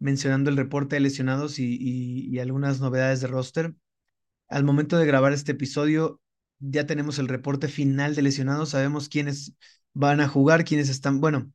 mencionando 0.00 0.50
el 0.50 0.56
reporte 0.58 0.96
de 0.96 1.00
lesionados 1.00 1.58
y, 1.60 1.76
y, 1.80 2.28
y 2.30 2.40
algunas 2.40 2.80
novedades 2.80 3.20
de 3.22 3.28
roster. 3.28 3.74
Al 4.48 4.64
momento 4.64 4.98
de 4.98 5.06
grabar 5.06 5.32
este 5.34 5.52
episodio, 5.52 6.20
ya 6.60 6.86
tenemos 6.86 7.18
el 7.18 7.28
reporte 7.28 7.68
final 7.68 8.14
de 8.16 8.22
lesionados, 8.22 8.70
sabemos 8.70 9.08
quiénes 9.08 9.54
van 9.94 10.20
a 10.20 10.28
jugar, 10.28 10.64
quiénes 10.64 10.88
están, 10.90 11.20
bueno, 11.20 11.52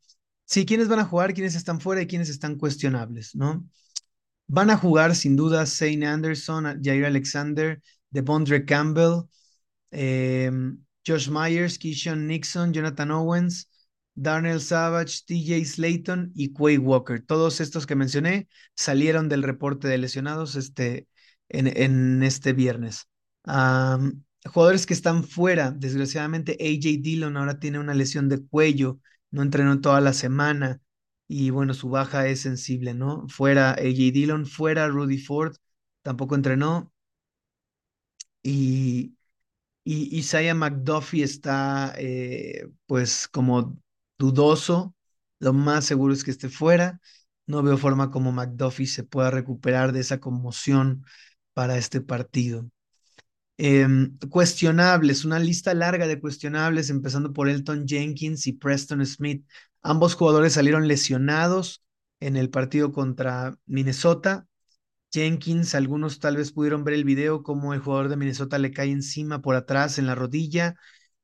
sí, 0.50 0.66
quiénes 0.66 0.88
van 0.88 1.00
a 1.00 1.06
jugar, 1.06 1.34
quiénes 1.34 1.56
están 1.56 1.80
fuera 1.80 2.02
y 2.02 2.08
quiénes 2.08 2.30
están 2.30 2.58
cuestionables, 2.58 3.36
¿no? 3.36 3.66
Van 4.48 4.72
a 4.72 4.78
jugar 4.78 5.16
sin 5.16 5.36
duda 5.36 5.66
Zane 5.68 6.08
Anderson, 6.08 6.82
Jair 6.84 7.06
Alexander, 7.06 7.82
Devondre 8.10 8.66
Campbell, 8.66 9.30
eh, 9.92 10.52
Josh 11.06 11.30
Myers, 11.30 11.78
Keyshawn 11.78 12.28
Nixon, 12.28 12.74
Jonathan 12.74 13.12
Owens, 13.12 13.70
Darnell 14.16 14.60
Savage, 14.60 15.24
TJ 15.28 15.66
Slayton 15.66 16.32
y 16.36 16.52
Quay 16.52 16.80
Walker. 16.80 17.24
Todos 17.24 17.62
estos 17.62 17.86
que 17.86 17.96
mencioné 17.96 18.50
salieron 18.76 19.30
del 19.30 19.44
reporte 19.44 19.88
de 19.88 20.00
lesionados 20.00 20.56
este, 20.56 21.08
en, 21.50 22.24
este 22.24 22.54
viernes. 22.54 23.08
Jugadores 24.46 24.86
que 24.88 24.94
están 24.96 25.24
fuera, 25.24 25.70
desgraciadamente 25.70 26.54
AJ 26.60 27.02
Dillon 27.02 27.38
ahora 27.38 27.60
tiene 27.60 27.78
una 27.78 27.94
lesión 27.94 28.30
de 28.30 28.42
cuello, 28.42 29.00
no 29.32 29.42
entrenó 29.44 29.82
toda 29.82 30.02
la 30.02 30.14
semana 30.14 30.82
y 31.28 31.50
bueno, 31.52 31.74
su 31.74 31.90
baja 31.90 32.28
es 32.28 32.42
sensible, 32.42 32.94
¿no? 32.94 33.28
Fuera 33.30 33.72
AJ 33.74 34.12
Dillon, 34.12 34.46
fuera 34.48 34.88
Rudy 34.88 35.18
Ford, 35.20 35.56
tampoco 36.04 36.36
entrenó. 36.36 36.92
Y, 38.44 39.16
y 39.86 40.18
Isaiah 40.20 40.56
McDuffie 40.56 41.24
está 41.24 41.94
eh, 41.98 42.70
pues 42.88 43.28
como 43.30 43.78
dudoso, 44.20 44.96
lo 45.40 45.54
más 45.54 45.86
seguro 45.86 46.14
es 46.14 46.24
que 46.24 46.32
esté 46.32 46.50
fuera. 46.50 47.00
No 47.48 47.64
veo 47.64 47.78
forma 47.78 48.12
como 48.12 48.32
McDuffie 48.32 48.88
se 48.88 49.04
pueda 49.04 49.32
recuperar 49.32 49.94
de 49.94 50.02
esa 50.02 50.20
conmoción 50.20 51.06
para 51.54 51.78
este 51.78 52.02
partido. 52.02 52.70
Eh, 53.62 53.86
cuestionables, 54.30 55.26
una 55.26 55.38
lista 55.38 55.74
larga 55.74 56.08
de 56.08 56.20
cuestionables, 56.22 56.90
empezando 56.90 57.34
por 57.34 57.50
Elton 57.50 57.86
Jenkins 57.86 58.48
y 58.48 58.54
Preston 58.54 59.06
Smith. 59.06 59.46
Ambos 59.82 60.16
jugadores 60.16 60.54
salieron 60.54 60.88
lesionados 60.88 61.84
en 62.22 62.38
el 62.38 62.50
partido 62.50 62.94
contra 62.94 63.58
Minnesota. 63.66 64.48
Jenkins, 65.12 65.76
algunos 65.76 66.20
tal 66.20 66.38
vez 66.38 66.54
pudieron 66.54 66.84
ver 66.86 66.96
el 66.96 67.04
video 67.04 67.44
como 67.44 67.74
el 67.74 67.82
jugador 67.82 68.10
de 68.10 68.18
Minnesota 68.18 68.60
le 68.60 68.72
cae 68.72 68.92
encima 68.92 69.42
por 69.42 69.56
atrás 69.56 70.00
en 70.00 70.08
la 70.08 70.16
rodilla. 70.16 70.76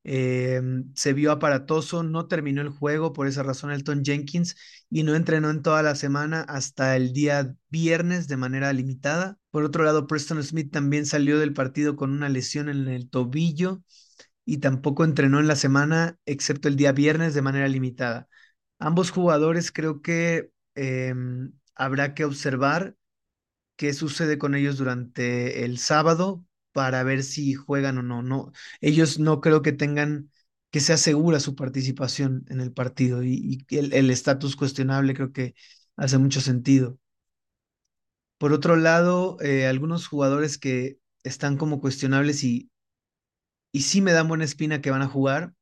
Eh, 0.08 0.62
se 0.94 1.14
vio 1.14 1.32
aparatoso, 1.32 2.04
no 2.04 2.28
terminó 2.28 2.62
el 2.62 2.70
juego, 2.70 3.12
por 3.12 3.28
esa 3.28 3.44
razón 3.44 3.72
Elton 3.72 4.04
Jenkins, 4.06 4.56
y 4.90 5.04
no 5.04 5.16
entrenó 5.16 5.50
en 5.50 5.64
toda 5.64 5.82
la 5.84 5.96
semana 5.96 6.42
hasta 6.42 6.96
el 6.96 7.12
día 7.12 7.56
viernes 7.70 8.28
de 8.28 8.38
manera 8.38 8.72
limitada. 8.72 9.38
Por 9.52 9.64
otro 9.64 9.84
lado, 9.84 10.08
Preston 10.08 10.44
Smith 10.44 10.72
también 10.72 11.06
salió 11.08 11.40
del 11.40 11.54
partido 11.54 11.96
con 11.96 12.12
una 12.12 12.30
lesión 12.30 12.70
en 12.70 12.88
el 12.88 13.10
tobillo 13.10 13.82
y 14.46 14.58
tampoco 14.60 15.04
entrenó 15.04 15.40
en 15.40 15.48
la 15.48 15.56
semana, 15.56 16.18
excepto 16.26 16.68
el 16.68 16.76
día 16.76 16.92
viernes 16.92 17.34
de 17.34 17.42
manera 17.42 17.68
limitada. 17.68 18.28
Ambos 18.80 19.12
jugadores 19.12 19.72
creo 19.72 20.02
que 20.02 20.52
eh, 20.76 21.14
habrá 21.76 22.14
que 22.14 22.26
observar 22.26 22.96
qué 23.76 23.94
sucede 23.94 24.38
con 24.38 24.56
ellos 24.56 24.78
durante 24.78 25.66
el 25.66 25.78
sábado 25.80 26.46
para 26.76 27.04
ver 27.04 27.24
si 27.24 27.54
juegan 27.54 27.98
o 28.00 28.04
no. 28.04 28.22
No, 28.22 28.52
ellos 28.82 29.18
no 29.20 29.40
creo 29.42 29.62
que 29.62 29.72
tengan 29.72 30.30
que 30.72 30.82
sea 30.82 30.98
segura 30.98 31.40
su 31.40 31.56
participación 31.56 32.46
en 32.50 32.60
el 32.60 32.74
partido 32.74 33.24
y, 33.24 33.66
el 33.70 34.12
estatus 34.12 34.58
cuestionable 34.58 35.14
creo 35.14 35.32
que 35.32 35.56
hace 35.96 36.18
mucho 36.18 36.42
sentido. 36.42 37.00
Por 38.38 38.52
otro 38.54 38.76
lado, 38.76 39.38
eh, 39.42 39.68
algunos 39.68 40.08
jugadores 40.08 40.58
que 40.58 41.00
están 41.24 41.58
como 41.58 41.80
cuestionables 41.80 42.44
y, 42.44 42.70
y 43.72 43.82
sí 43.84 44.02
me 44.02 44.12
dan 44.12 44.28
buena 44.28 44.44
espina 44.44 44.82
que 44.82 44.92
van 44.92 45.02
a 45.02 45.08
jugar 45.08 45.54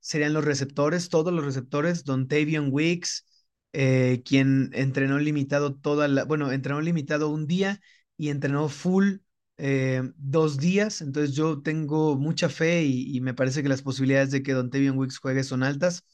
serían 0.00 0.32
los 0.34 0.44
receptores, 0.44 1.10
todos 1.10 1.32
los 1.32 1.44
receptores, 1.44 2.04
Don 2.04 2.28
Tavion 2.28 2.70
Wicks, 2.72 3.26
eh, 3.72 4.22
quien 4.24 4.70
entrenó 4.74 5.18
limitado 5.18 5.74
toda 5.76 6.08
la, 6.08 6.24
bueno, 6.24 6.52
entrenó 6.52 6.80
limitado 6.80 7.28
un 7.28 7.46
día 7.46 7.80
y 8.16 8.30
entrenó 8.30 8.68
full 8.68 9.18
eh, 9.58 10.02
dos 10.16 10.58
días, 10.58 11.00
entonces 11.00 11.34
yo 11.34 11.62
tengo 11.62 12.16
mucha 12.16 12.48
fe 12.48 12.84
y, 12.84 13.20
me 13.20 13.34
parece 13.34 13.62
que 13.62 13.68
las 13.68 13.82
posibilidades 13.82 14.30
de 14.30 14.42
que 14.42 14.52
Don 14.52 14.70
Tavion 14.70 14.98
Wicks 14.98 15.18
juegue 15.18 15.44
son 15.44 15.62
altas. 15.62 16.04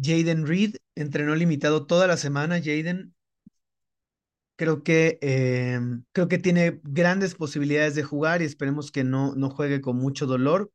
Jaden 0.00 0.46
Reed 0.46 0.76
entrenó 0.94 1.34
limitado 1.36 1.86
toda 1.86 2.06
la 2.06 2.16
semana, 2.16 2.58
Jaden. 2.58 3.14
Creo 4.56 4.82
que, 4.82 5.18
eh, 5.20 5.78
creo 6.12 6.28
que 6.28 6.38
tiene 6.38 6.80
grandes 6.84 7.34
posibilidades 7.34 7.94
de 7.94 8.02
jugar 8.02 8.40
y 8.40 8.46
esperemos 8.46 8.90
que 8.90 9.04
no, 9.04 9.34
no 9.34 9.50
juegue 9.50 9.82
con 9.82 9.96
mucho 9.98 10.26
dolor 10.26 10.70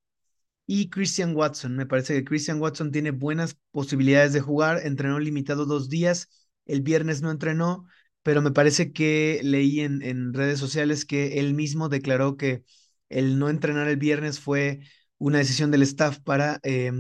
y 0.67 0.89
Christian 0.89 1.35
Watson. 1.35 1.75
Me 1.75 1.85
parece 1.85 2.15
que 2.15 2.23
Christian 2.25 2.61
Watson 2.61 2.91
tiene 2.91 3.11
buenas 3.11 3.57
posibilidades 3.71 4.33
de 4.33 4.41
jugar. 4.41 4.79
Entrenó 4.85 5.19
limitado 5.19 5.65
dos 5.65 5.89
días. 5.89 6.29
El 6.65 6.81
viernes 6.81 7.21
no 7.21 7.31
entrenó, 7.31 7.87
pero 8.23 8.41
me 8.41 8.51
parece 8.51 8.91
que 8.93 9.39
leí 9.43 9.81
en, 9.81 10.33
redes 10.33 10.59
sociales 10.59 11.05
que 11.05 11.39
él 11.39 11.53
mismo 11.53 11.89
declaró 11.89 12.37
que 12.37 12.63
el 13.09 13.39
no 13.39 13.49
entrenar 13.49 13.87
el 13.87 13.97
viernes 13.97 14.39
fue 14.39 14.81
una 15.17 15.39
decisión 15.39 15.71
del 15.71 15.83
staff 15.83 16.19
para 16.19 16.59
eh, 16.63 16.91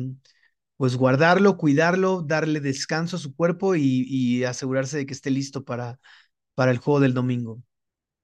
pues 0.77 0.95
guardarlo, 0.95 1.57
cuidarlo, 1.57 2.23
darle 2.23 2.59
descanso 2.59 3.17
a 3.17 3.19
su 3.19 3.35
cuerpo 3.35 3.75
y, 3.75 4.05
y 4.07 4.43
asegurarse 4.45 4.97
de 4.97 5.05
que 5.05 5.13
esté 5.13 5.31
listo 5.31 5.63
para, 5.63 5.99
para 6.55 6.71
el 6.71 6.79
juego 6.79 6.99
del 6.99 7.13
domingo. 7.13 7.61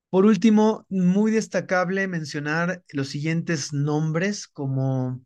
Por 0.10 0.26
último, 0.26 0.86
muy 0.90 1.32
destacable 1.32 2.08
mencionar 2.08 2.84
los 2.94 3.10
siguientes 3.10 3.74
nombres 3.74 4.48
como 4.48 5.22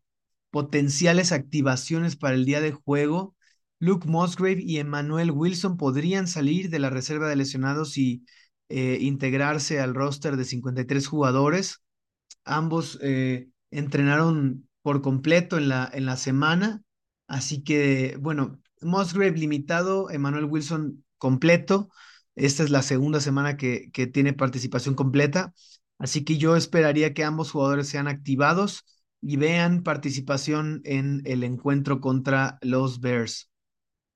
potenciales 0.49 1.31
activaciones 1.31 2.15
para 2.15 2.35
el 2.35 2.45
día 2.45 2.61
de 2.61 2.71
juego. 2.71 3.35
Luke 3.81 4.07
Musgrave 4.07 4.61
y 4.61 4.77
Emmanuel 4.77 5.31
Wilson 5.31 5.75
podrían 5.75 6.27
salir 6.27 6.69
de 6.69 6.77
la 6.77 6.91
reserva 6.91 7.27
de 7.27 7.35
lesionados 7.35 7.97
y 7.97 8.23
eh, 8.69 8.99
integrarse 9.01 9.79
al 9.79 9.95
roster 9.95 10.37
de 10.37 10.45
53 10.45 11.07
jugadores. 11.07 11.81
Ambos 12.45 12.99
eh, 13.01 13.49
entrenaron 13.71 14.69
por 14.83 15.01
completo 15.01 15.57
en 15.57 15.67
la, 15.67 15.89
en 15.91 16.05
la 16.05 16.15
semana, 16.15 16.83
así 17.27 17.63
que, 17.63 18.17
bueno, 18.21 18.61
Musgrave 18.81 19.35
limitado, 19.37 20.11
Emmanuel 20.11 20.45
Wilson 20.45 21.03
completo. 21.17 21.89
Esta 22.35 22.63
es 22.63 22.69
la 22.69 22.83
segunda 22.83 23.19
semana 23.19 23.57
que, 23.57 23.89
que 23.91 24.05
tiene 24.05 24.33
participación 24.33 24.93
completa, 24.93 25.55
así 25.97 26.23
que 26.23 26.37
yo 26.37 26.55
esperaría 26.55 27.15
que 27.15 27.23
ambos 27.23 27.49
jugadores 27.49 27.89
sean 27.89 28.07
activados 28.07 28.85
y 29.21 29.37
vean 29.37 29.81
participación 29.81 30.81
en 30.83 31.23
el 31.25 31.43
encuentro 31.43 31.99
contra 31.99 32.59
los 32.61 32.99
Bears. 33.01 33.50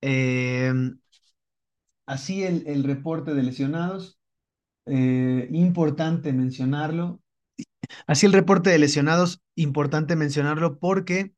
Eh, 0.02 0.74
así 2.06 2.44
el, 2.44 2.68
el, 2.68 2.84
reporte 2.84 3.34
de 3.34 3.44
lesionados, 3.44 4.20
eh, 4.86 5.48
importante 5.52 6.34
mencionarlo. 6.34 7.22
Así 8.08 8.26
el 8.26 8.34
reporte 8.34 8.70
de 8.70 8.80
lesionados 8.80 9.42
importante 9.56 10.16
mencionarlo 10.16 10.80
porque 10.80 11.34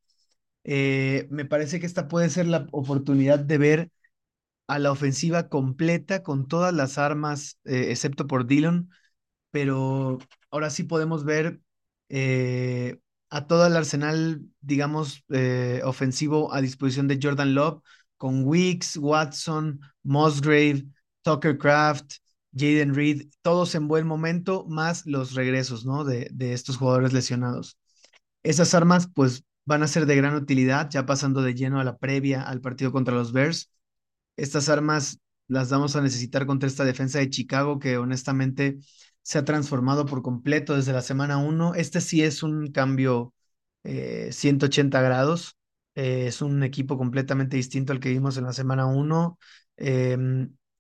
eh, 0.63 1.27
me 1.29 1.45
parece 1.45 1.79
que 1.79 1.85
esta 1.85 2.07
puede 2.07 2.29
ser 2.29 2.47
la 2.47 2.67
oportunidad 2.71 3.39
de 3.39 3.57
ver 3.57 3.91
a 4.67 4.79
la 4.79 4.91
ofensiva 4.91 5.49
completa 5.49 6.23
con 6.23 6.47
todas 6.47 6.73
las 6.73 6.97
armas, 6.97 7.59
eh, 7.65 7.87
excepto 7.91 8.27
por 8.27 8.47
Dillon, 8.47 8.89
pero 9.51 10.19
ahora 10.51 10.69
sí 10.69 10.83
podemos 10.83 11.25
ver 11.25 11.61
a 13.29 13.47
todo 13.47 13.67
el 13.67 13.75
arsenal, 13.75 14.41
digamos, 14.61 15.23
ofensivo 15.83 16.53
a 16.53 16.61
disposición 16.61 17.07
de 17.07 17.19
Jordan 17.21 17.55
Love, 17.55 17.81
con 18.17 18.45
Weeks, 18.45 18.97
Watson, 18.97 19.79
Musgrave, 20.03 20.85
Tucker 21.23 21.57
Craft, 21.57 22.15
Jaden 22.53 22.95
Reed, 22.95 23.27
todos 23.41 23.75
en 23.75 23.87
buen 23.87 24.07
momento, 24.07 24.65
más 24.67 25.05
los 25.05 25.33
regresos, 25.33 25.85
¿no? 25.85 26.03
De, 26.03 26.29
estos 26.53 26.77
jugadores 26.77 27.13
lesionados. 27.13 27.77
Esas 28.43 28.73
armas, 28.73 29.09
pues, 29.13 29.43
van 29.65 29.83
a 29.83 29.87
ser 29.87 30.05
de 30.05 30.15
gran 30.15 30.35
utilidad, 30.35 30.89
ya 30.89 31.05
pasando 31.05 31.41
de 31.41 31.53
lleno 31.53 31.79
a 31.79 31.83
la 31.83 31.97
previa 31.97 32.43
al 32.43 32.61
partido 32.61 32.91
contra 32.91 33.15
los 33.15 33.31
Bears. 33.33 33.69
Estas 34.37 34.69
armas 34.69 35.19
las 35.47 35.69
vamos 35.69 35.95
a 35.95 36.01
necesitar 36.01 36.45
contra 36.45 36.67
esta 36.67 36.85
defensa 36.85 37.19
de 37.19 37.29
Chicago 37.29 37.79
que 37.79 37.97
honestamente 37.97 38.79
se 39.21 39.37
ha 39.39 39.45
transformado 39.45 40.05
por 40.05 40.21
completo 40.21 40.75
desde 40.75 40.93
la 40.93 41.01
semana 41.01 41.37
1. 41.37 41.75
Este 41.75 42.01
sí 42.01 42.23
es 42.23 42.43
un 42.43 42.71
cambio 42.71 43.33
eh, 43.83 44.29
180 44.31 45.01
grados. 45.01 45.56
Eh, 45.97 46.27
es 46.27 46.41
un 46.43 46.61
equipo 46.61 46.97
completamente 46.97 47.57
distinto 47.57 47.91
al 47.91 47.99
que 47.99 48.09
vimos 48.09 48.37
en 48.37 48.43
la 48.43 48.53
semana 48.53 48.85
1. 48.85 49.39
Eh, 49.77 50.17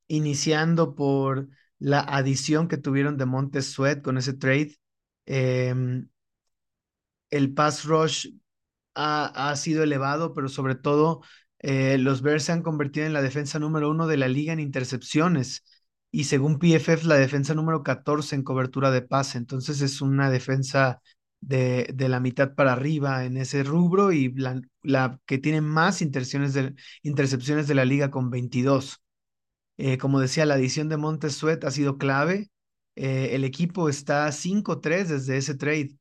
iniciando 0.07 0.95
por 0.95 1.49
la 1.79 2.01
adición 2.01 2.67
que 2.67 2.77
tuvieron 2.77 3.17
de 3.17 3.25
Montes 3.25 3.71
Sweat 3.71 4.01
con 4.03 4.17
ese 4.17 4.33
trade. 4.33 4.77
Eh, 5.25 5.73
el 7.29 7.53
pass 7.53 7.85
rush 7.85 8.27
ha, 8.95 9.49
ha, 9.49 9.55
sido 9.55 9.83
elevado, 9.83 10.33
pero 10.33 10.49
sobre 10.49 10.75
todo 10.75 11.21
eh, 11.59 11.97
los 11.97 12.21
Bears 12.21 12.43
se 12.45 12.51
han 12.51 12.61
convertido 12.63 13.05
en 13.05 13.13
la 13.13 13.21
defensa 13.21 13.59
número 13.59 13.89
uno 13.89 14.07
de 14.07 14.17
la 14.17 14.27
liga 14.27 14.53
en 14.53 14.59
intercepciones 14.59 15.63
y 16.11 16.25
según 16.25 16.59
PFF 16.59 17.05
la 17.05 17.15
defensa 17.15 17.53
número 17.53 17.83
14 17.83 18.35
en 18.35 18.43
cobertura 18.43 18.91
de 18.91 19.01
pase. 19.01 19.37
Entonces 19.37 19.81
es 19.81 20.01
una 20.01 20.29
defensa 20.29 21.01
de, 21.41 21.89
de 21.93 22.09
la 22.09 22.19
mitad 22.19 22.55
para 22.55 22.73
arriba 22.73 23.25
en 23.25 23.37
ese 23.37 23.63
rubro 23.63 24.11
y 24.11 24.33
la, 24.35 25.19
que 25.25 25.37
tiene 25.37 25.61
más 25.61 25.99
de, 25.99 26.75
intercepciones 27.03 27.67
de 27.67 27.75
la 27.75 27.85
liga 27.85 28.11
con 28.11 28.29
22. 28.29 29.01
Eh, 29.77 29.97
como 29.97 30.19
decía, 30.19 30.45
la 30.45 30.55
adición 30.55 30.89
de 30.89 30.97
Montes 30.97 31.35
Sweat 31.35 31.63
ha 31.63 31.71
sido 31.71 31.97
clave. 31.97 32.49
Eh, 32.95 33.29
el 33.33 33.43
equipo 33.43 33.89
está 33.89 34.31
5-3 34.31 35.09
desde 35.09 35.37
ese 35.37 35.55
trade. 35.55 35.95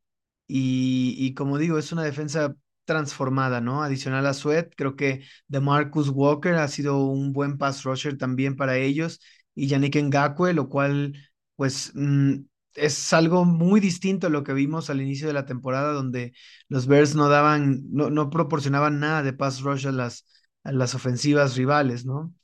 Y, 0.49 1.15
y, 1.19 1.35
como 1.35 1.59
digo, 1.59 1.79
es 1.79 1.93
una 1.93 2.05
defensa 2.05 2.55
transformada, 2.85 3.61
¿no? 3.61 3.83
Adicional 3.83 4.27
a 4.27 4.35
Sweat, 4.35 4.73
creo 4.77 4.95
que 4.97 5.25
de 5.49 5.61
Marcus 5.61 6.09
Walker 6.11 6.55
ha 6.55 6.69
sido 6.69 6.99
un 7.05 7.33
buen 7.33 7.59
pass 7.59 7.83
rusher 7.83 8.17
también 8.17 8.55
para 8.57 8.77
ellos 8.79 9.21
y 9.55 9.67
Yannick 9.69 9.97
Ngakwe, 9.97 10.53
lo 10.53 10.69
cual, 10.69 11.15
pues, 11.57 11.91
mmm, 11.95 12.35
es 12.77 13.13
algo 13.13 13.45
muy 13.45 13.81
distinto 13.81 14.27
a 14.27 14.31
lo 14.31 14.45
que 14.45 14.53
vimos 14.53 14.91
al 14.91 15.01
inicio 15.01 15.27
de 15.27 15.33
la 15.35 15.47
temporada, 15.47 15.93
donde 15.93 16.33
los 16.69 16.87
Bears 16.87 17.15
no 17.15 17.29
daban, 17.29 17.83
no, 17.93 18.11
no 18.11 18.31
proporcionaban 18.31 19.01
nada 19.01 19.23
de 19.23 19.33
pass 19.33 19.61
rush 19.63 19.87
a 19.87 19.93
las, 19.93 20.27
a 20.65 20.73
las 20.73 20.95
ofensivas 20.95 21.57
rivales, 21.57 22.05
¿no? 22.07 22.35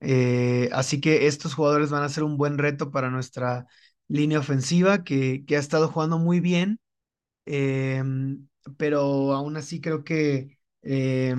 Eh, 0.00 0.70
así 0.72 1.00
que 1.00 1.26
estos 1.26 1.54
jugadores 1.54 1.90
van 1.90 2.02
a 2.02 2.08
ser 2.08 2.24
un 2.24 2.36
buen 2.38 2.58
reto 2.58 2.90
para 2.90 3.10
nuestra 3.10 3.66
línea 4.08 4.38
ofensiva, 4.40 5.04
que, 5.04 5.44
que 5.46 5.56
ha 5.56 5.60
estado 5.60 5.88
jugando 5.88 6.18
muy 6.18 6.40
bien. 6.40 6.80
Eh, 7.46 8.02
pero 8.76 9.32
aún 9.32 9.56
así 9.56 9.80
creo 9.80 10.04
que 10.04 10.58
eh, 10.82 11.34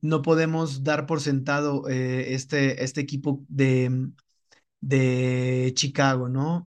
no 0.00 0.22
podemos 0.22 0.82
dar 0.84 1.06
por 1.06 1.20
sentado 1.20 1.88
eh, 1.88 2.34
este, 2.34 2.82
este 2.84 3.00
equipo 3.00 3.44
de, 3.48 4.08
de 4.80 5.72
Chicago, 5.76 6.28
¿no? 6.28 6.68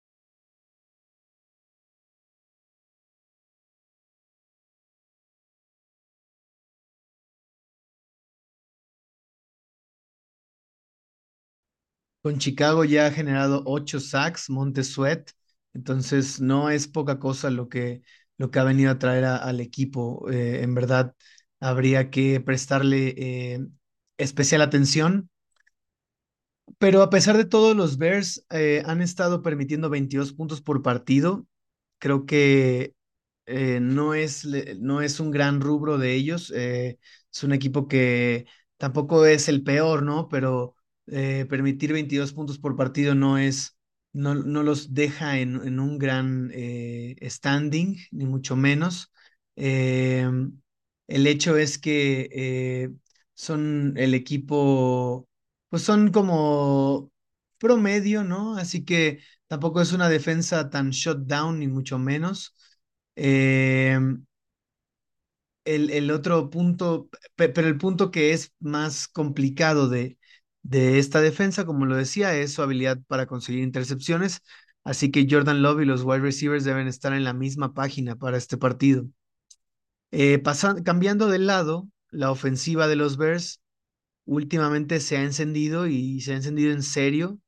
Con 12.25 12.39
Chicago 12.41 12.85
ya 12.87 13.07
ha 13.07 13.13
generado 13.13 13.63
ocho 13.67 14.01
sacks, 14.01 14.49
Montesuet, 14.51 15.31
entonces 15.75 16.41
no 16.41 16.71
es 16.71 16.89
poca 16.89 17.19
cosa 17.21 17.51
lo 17.51 17.69
que, 17.69 18.03
lo 18.39 18.51
que 18.51 18.59
ha 18.61 18.65
venido 18.65 18.91
a 18.93 18.99
traer 18.99 19.25
al 19.27 19.61
equipo. 19.61 20.31
Eh, 20.31 20.63
en 20.63 20.75
verdad, 20.75 21.15
habría 21.61 22.11
que 22.11 22.41
prestarle 22.41 23.15
eh, 23.19 23.61
especial 24.19 24.63
atención. 24.63 25.29
Pero 26.79 27.03
a 27.03 27.11
pesar 27.11 27.37
de 27.37 27.45
todo, 27.45 27.75
los 27.75 27.99
Bears 27.99 28.45
eh, 28.51 28.83
han 28.87 29.01
estado 29.03 29.43
permitiendo 29.43 29.91
22 29.91 30.33
puntos 30.33 30.61
por 30.63 30.83
partido. 30.83 31.47
Creo 31.99 32.27
que 32.27 32.95
no 33.81 34.15
es, 34.15 34.47
no 34.81 35.03
es 35.03 35.21
un 35.21 35.31
gran 35.31 35.61
rubro 35.61 35.99
de 35.99 36.15
ellos. 36.15 36.51
Es 36.53 37.43
un 37.43 37.53
equipo 37.53 37.89
que 37.89 38.47
tampoco 38.79 39.27
es 39.27 39.49
el 39.49 39.63
peor, 39.63 40.03
¿no? 40.03 40.29
Pero 40.29 40.77
eh, 41.07 41.47
permitir 41.49 41.93
22 41.93 42.33
puntos 42.33 42.59
por 42.59 42.77
partido 42.77 43.15
no 43.15 43.39
es, 43.39 43.77
no, 44.13 44.35
no 44.35 44.63
los 44.63 44.95
deja 44.95 45.39
en, 45.39 45.57
en 45.67 45.81
un 45.81 45.99
gran 45.99 46.51
eh, 46.55 47.17
standing, 47.23 47.97
ni 48.13 48.27
mucho 48.27 48.57
menos. 48.57 49.13
Eh, 49.57 50.29
el 51.07 51.27
hecho 51.27 51.57
es 51.57 51.79
que 51.79 52.91
son 53.35 53.95
el 53.97 54.15
equipo, 54.15 55.29
pues 55.69 55.83
son 55.83 56.11
como 56.13 57.13
promedio, 57.59 58.25
¿no? 58.25 58.57
Así 58.57 58.85
que 58.85 59.21
tampoco 59.47 59.81
es 59.81 59.93
una 59.93 60.09
defensa 60.09 60.71
tan 60.71 60.91
shut 60.91 61.27
down, 61.27 61.59
ni 61.61 61.69
mucho 61.69 61.99
menos. 61.99 62.55
El, 65.65 65.91
el, 65.91 66.11
otro 66.11 66.51
punto, 66.51 67.09
pero 67.37 67.67
el 67.69 67.79
punto 67.79 68.11
que 68.11 68.33
es 68.33 68.53
más 68.61 69.09
complicado 69.09 69.89
de, 69.89 70.19
de 70.65 70.99
esta 70.99 71.23
defensa, 71.23 71.67
como 71.67 71.87
lo 71.87 71.97
decía, 71.97 72.37
es 72.37 72.55
su 72.55 72.63
habilidad 72.63 72.99
para 73.09 73.27
conseguir 73.27 73.63
intercepciones. 73.63 74.43
Así 74.85 75.11
que 75.13 75.27
Jordan 75.31 75.63
Love 75.63 75.83
y 75.83 75.87
los 75.87 76.05
wide 76.05 76.21
receivers 76.21 76.65
deben 76.65 76.89
estar 76.89 77.13
en 77.15 77.25
la 77.25 77.35
misma 77.35 77.75
página 77.75 78.17
para 78.17 78.39
este 78.39 78.59
partido. 78.59 79.07
Eh, 80.11 80.41
cambiando 80.85 81.29
de 81.29 81.39
lado, 81.39 81.89
la 82.11 82.31
ofensiva 82.31 82.87
de 82.89 82.97
los 82.97 83.17
Bears 83.17 83.61
últimamente 84.27 85.01
se 85.01 85.17
ha 85.19 85.23
encendido 85.25 85.87
y 85.89 86.21
se 86.23 86.33
ha 86.33 86.37
encendido 86.37 86.73
en 86.73 86.83
serio 86.83 87.41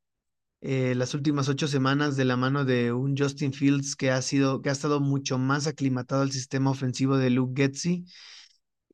eh, 0.63 0.95
las 0.97 1.15
últimas 1.15 1.49
ocho 1.49 1.69
semanas 1.69 2.17
de 2.17 2.25
la 2.27 2.37
mano 2.37 2.65
de 2.65 2.93
un 2.93 3.17
Justin 3.17 3.53
Fields 3.53 3.97
que 3.97 4.11
ha 4.11 4.23
sido, 4.23 4.63
que 4.63 4.71
ha 4.71 4.73
estado 4.73 5.01
mucho 5.01 5.39
más 5.39 5.67
aclimatado 5.67 6.23
al 6.23 6.33
sistema 6.33 6.71
ofensivo 6.71 7.19
de 7.19 7.31
Luke 7.31 7.63
Getsy. 7.63 8.07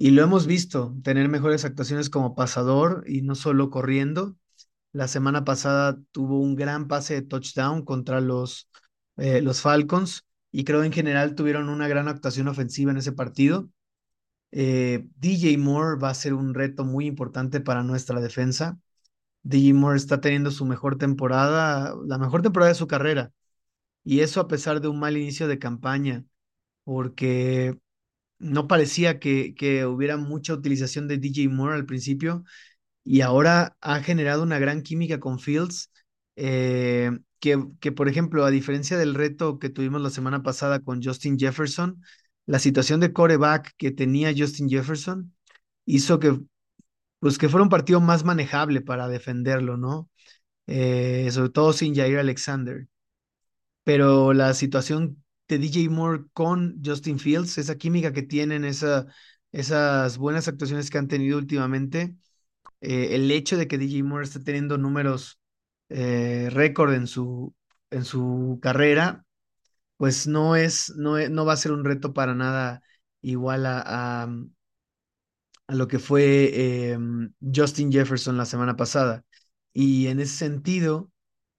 Y 0.02 0.10
lo 0.10 0.24
hemos 0.24 0.48
visto, 0.48 0.96
tener 1.04 1.28
mejores 1.28 1.64
actuaciones 1.64 2.10
como 2.10 2.34
pasador 2.34 3.04
y 3.06 3.22
no 3.22 3.36
solo 3.36 3.70
corriendo. 3.70 4.36
La 4.90 5.06
semana 5.06 5.44
pasada 5.44 5.96
tuvo 6.10 6.40
un 6.40 6.56
gran 6.56 6.88
pase 6.88 7.14
de 7.14 7.22
touchdown 7.22 7.84
contra 7.84 8.20
los, 8.20 8.68
eh, 9.16 9.42
los 9.42 9.60
Falcons 9.60 10.26
y 10.50 10.64
creo 10.64 10.82
en 10.82 10.92
general 10.92 11.36
tuvieron 11.36 11.68
una 11.68 11.86
gran 11.86 12.08
actuación 12.08 12.48
ofensiva 12.48 12.90
en 12.90 12.96
ese 12.96 13.12
partido. 13.12 13.70
Eh, 14.50 15.06
DJ 15.18 15.56
Moore 15.58 16.00
va 16.00 16.10
a 16.10 16.14
ser 16.14 16.34
un 16.34 16.52
reto 16.52 16.84
muy 16.84 17.06
importante 17.06 17.60
para 17.60 17.84
nuestra 17.84 18.20
defensa. 18.20 18.80
DJ 19.44 19.72
Moore 19.74 19.98
está 19.98 20.20
teniendo 20.20 20.50
su 20.50 20.66
mejor 20.66 20.98
temporada, 20.98 21.94
la 22.06 22.18
mejor 22.18 22.42
temporada 22.42 22.70
de 22.70 22.76
su 22.76 22.88
carrera. 22.88 23.30
Y 24.02 24.18
eso 24.18 24.40
a 24.40 24.48
pesar 24.48 24.80
de 24.80 24.88
un 24.88 24.98
mal 24.98 25.16
inicio 25.16 25.46
de 25.46 25.60
campaña, 25.60 26.24
porque 26.82 27.78
no 28.42 28.66
parecía 28.68 29.18
que, 29.20 29.55
que 29.55 29.87
hubiera 29.87 30.16
mucha 30.16 30.55
utilización 30.55 31.09
de 31.09 31.18
DJ 31.18 31.48
Moore 31.48 31.76
al 31.76 31.87
principio 31.87 32.44
y 33.05 33.22
ahora 33.22 33.76
ha 33.81 34.00
generado 34.02 34.42
una 34.42 34.59
gran 34.59 34.83
química 34.83 35.20
con 35.20 35.38
Fields. 35.38 35.90
Eh, 36.37 37.11
que, 37.40 37.64
que, 37.81 37.92
por 37.92 38.09
ejemplo, 38.09 38.44
a 38.44 38.50
diferencia 38.50 38.96
del 38.98 39.14
reto 39.14 39.59
que 39.59 39.68
tuvimos 39.70 40.00
la 40.00 40.11
semana 40.11 40.42
pasada 40.42 40.81
con 40.81 41.02
Justin 41.02 41.38
Jefferson, 41.38 42.02
la 42.46 42.59
situación 42.61 43.00
de 43.00 43.12
coreback 43.12 43.72
que 43.76 43.90
tenía 43.90 44.33
Justin 44.37 44.68
Jefferson 44.70 45.35
hizo 45.85 46.18
que, 46.20 46.40
pues, 47.20 47.38
que 47.38 47.48
fuera 47.48 47.64
un 47.64 47.70
partido 47.70 48.00
más 48.00 48.24
manejable 48.24 48.81
para 48.81 49.09
defenderlo, 49.09 49.76
¿no? 49.76 50.11
Eh, 50.66 51.31
sobre 51.33 51.50
todo 51.50 51.72
sin 51.72 51.94
Jair 51.94 52.18
Alexander. 52.18 52.88
Pero 53.85 54.33
la 54.33 54.55
situación 54.55 55.21
de 55.54 55.58
DJ 55.58 55.90
Moore 55.90 56.24
con 56.32 56.80
Justin 56.84 57.18
Fields, 57.18 57.58
esa 57.58 57.76
química 57.76 58.12
que 58.12 58.22
tienen, 58.22 58.64
esa, 58.64 59.06
esas 59.52 60.18
buenas 60.18 60.48
actuaciones 60.48 60.90
que 60.90 60.98
han 60.98 61.08
tenido 61.08 61.38
últimamente, 61.38 62.16
eh, 62.80 63.10
el 63.16 63.30
hecho 63.30 63.56
de 63.56 63.68
que 63.68 63.78
DJ 63.78 64.04
Moore 64.04 64.24
esté 64.24 64.40
teniendo 64.40 64.78
números 64.78 65.40
eh, 65.90 66.48
récord 66.52 66.94
en 66.94 67.06
su, 67.06 67.54
en 67.90 68.04
su 68.04 68.58
carrera, 68.62 69.24
pues 69.96 70.26
no 70.26 70.56
es, 70.56 70.94
no, 70.96 71.18
no 71.30 71.44
va 71.46 71.54
a 71.54 71.56
ser 71.56 71.72
un 71.72 71.84
reto 71.84 72.12
para 72.14 72.34
nada 72.34 72.82
igual 73.22 73.66
a, 73.66 73.82
a, 74.24 74.28
a 75.66 75.74
lo 75.74 75.88
que 75.88 75.98
fue 75.98 76.90
em, 76.92 77.32
Justin 77.54 77.90
Jefferson 77.92 78.36
la 78.36 78.44
semana 78.46 78.76
pasada. 78.76 79.24
Y 79.72 80.08
en 80.08 80.20
ese 80.20 80.36
sentido, 80.36 81.10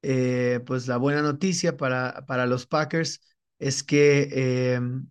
eh, 0.01 0.61
pues 0.65 0.87
la 0.87 0.97
buena 0.97 1.21
noticia 1.21 1.77
para, 1.77 2.25
para 2.27 2.45
los 2.45 2.65
Packers 2.67 3.21
es 3.67 3.83
que 3.83 4.73
em, 4.75 5.09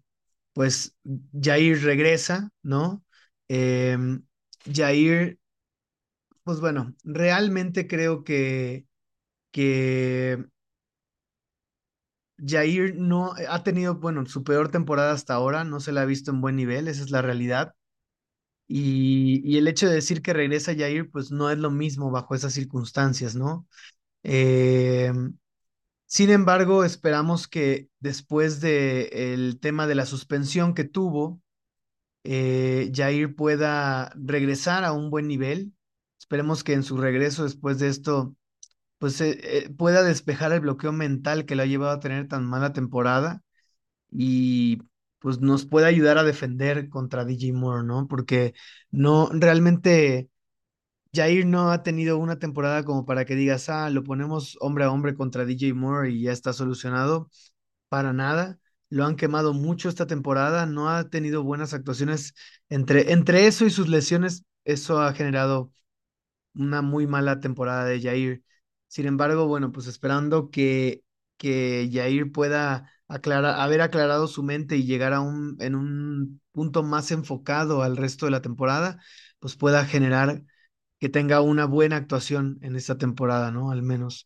pues 0.55 0.97
Jair 1.41 1.83
regresa, 1.85 2.51
¿no? 2.63 3.05
Em, 3.49 4.23
Jair, 4.73 5.39
pues 6.45 6.61
bueno, 6.61 6.95
realmente 7.05 7.87
creo 7.87 8.25
que, 8.25 8.87
que 9.53 10.45
Jair 12.45 12.95
no 12.97 13.35
ha 13.49 13.63
tenido, 13.63 13.95
bueno, 13.97 14.27
su 14.27 14.43
peor 14.45 14.71
temporada 14.71 15.13
hasta 15.13 15.35
ahora, 15.35 15.65
no 15.65 15.81
se 15.81 15.93
la 15.93 16.03
ha 16.03 16.05
visto 16.05 16.31
en 16.31 16.41
buen 16.41 16.57
nivel, 16.57 16.89
esa 16.89 17.03
es 17.05 17.11
la 17.11 17.23
realidad. 17.23 17.75
Y, 18.69 19.43
y 19.45 19.59
el 19.59 19.69
hecho 19.69 19.89
de 19.89 19.97
decir 19.97 20.23
que 20.23 20.33
regresa 20.35 20.75
Jair, 20.77 21.11
pues 21.11 21.31
no 21.33 21.51
es 21.51 21.59
lo 21.59 21.71
mismo 21.71 22.11
bajo 22.11 22.35
esas 22.35 22.55
circunstancias, 22.55 23.37
¿no? 23.37 23.67
Eh, 24.25 25.13
sin 26.13 26.29
embargo, 26.29 26.85
esperamos 26.85 27.49
que 27.49 27.89
después 27.99 28.61
de 28.61 29.33
el 29.33 29.59
tema 29.61 29.87
de 29.87 29.95
la 29.95 30.05
suspensión 30.05 30.75
que 30.75 30.85
tuvo, 30.85 31.41
eh, 32.25 32.93
Jair 32.95 33.35
pueda 33.35 34.13
regresar 34.17 34.85
a 34.85 34.93
un 34.93 35.09
buen 35.09 35.27
nivel. 35.27 35.73
Esperemos 36.21 36.65
que 36.65 36.75
en 36.75 36.83
su 36.83 36.99
regreso 36.99 37.45
después 37.45 37.79
de 37.79 37.89
esto, 37.89 38.37
pues 38.99 39.23
eh, 39.23 39.41
eh, 39.43 39.71
pueda 39.71 40.03
despejar 40.03 40.53
el 40.53 40.61
bloqueo 40.61 40.93
mental 40.93 41.47
que 41.47 41.57
lo 41.57 41.63
ha 41.63 41.67
llevado 41.67 41.93
a 41.93 42.01
tener 42.01 42.29
tan 42.29 42.45
mala 42.45 42.75
temporada 42.75 43.43
y 44.11 44.81
pues 45.21 45.41
nos 45.41 45.67
pueda 45.67 45.87
ayudar 45.89 46.19
a 46.19 46.25
defender 46.25 46.91
contra 46.91 47.25
DJ 47.25 47.55
Moore, 47.55 47.85
¿no? 47.87 48.09
Porque 48.09 48.55
no, 48.91 49.31
realmente 49.33 50.29
Jair 51.15 51.45
no 51.47 51.71
ha 51.71 51.83
tenido 51.83 52.17
una 52.19 52.39
temporada 52.39 52.85
como 52.85 53.05
para 53.05 53.25
que 53.27 53.35
digas, 53.35 53.69
ah, 53.69 53.91
lo 53.91 54.03
ponemos 54.03 54.57
hombre 54.61 54.85
a 54.85 54.91
hombre 54.91 55.15
contra 55.15 55.45
DJ 55.45 55.75
Moore 55.75 56.11
y 56.11 56.23
ya 56.23 56.33
está 56.33 56.53
solucionado. 56.53 57.31
Para 57.89 58.13
nada. 58.13 58.59
Lo 58.91 59.05
han 59.07 59.17
quemado 59.17 59.55
mucho 59.55 59.89
esta 59.89 60.07
temporada, 60.07 60.67
no 60.67 60.91
ha 60.91 61.11
tenido 61.11 61.43
buenas 61.45 61.75
actuaciones. 61.75 62.35
Entre, 62.71 63.13
entre 63.13 63.47
eso 63.47 63.67
y 63.67 63.71
sus 63.71 63.89
lesiones, 63.89 64.45
eso 64.65 65.01
ha 65.03 65.15
generado 65.15 65.73
una 66.55 66.83
muy 66.83 67.07
mala 67.07 67.41
temporada 67.41 67.85
de 67.85 68.01
Jair. 68.01 68.43
Sin 68.89 69.07
embargo, 69.07 69.47
bueno, 69.47 69.73
pues 69.73 69.87
esperando 69.87 70.51
que, 70.51 71.03
que 71.39 71.89
Jair 71.93 72.31
pueda 72.33 72.91
aclarar, 73.09 73.61
haber 73.61 73.81
aclarado 73.81 74.27
su 74.29 74.43
mente 74.43 74.77
y 74.77 74.85
llegar 74.87 75.13
a 75.15 75.21
un, 75.21 75.57
en 75.61 75.75
un 75.75 76.41
punto 76.53 76.83
más 76.83 77.11
enfocado 77.11 77.83
al 77.83 77.97
resto 77.97 78.27
de 78.27 78.33
la 78.33 78.43
temporada, 78.43 79.01
pues 79.39 79.57
pueda 79.57 79.85
generar 79.87 80.43
que 81.03 81.09
tenga 81.09 81.41
una 81.41 81.65
buena 81.67 81.97
actuación 81.97 82.59
en 82.63 82.77
esta 82.77 82.97
temporada, 82.97 83.51
¿no? 83.51 83.73
Al 83.73 83.83
menos. 83.83 84.25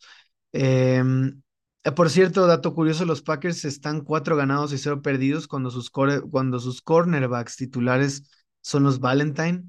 Em, 0.52 1.40
eh, 1.84 1.92
por 1.92 2.10
cierto, 2.10 2.46
dato 2.46 2.74
curioso, 2.74 3.06
los 3.06 3.22
Packers 3.22 3.64
están 3.64 4.02
cuatro 4.02 4.36
ganados 4.36 4.74
y 4.74 4.78
cero 4.78 5.00
perdidos 5.00 5.48
cuando 5.48 5.70
sus, 5.70 5.90
cuando 5.90 6.58
sus 6.60 6.82
cornerbacks 6.82 7.56
titulares 7.56 8.24
son 8.60 8.82
los 8.84 9.00
Valentine. 9.00 9.64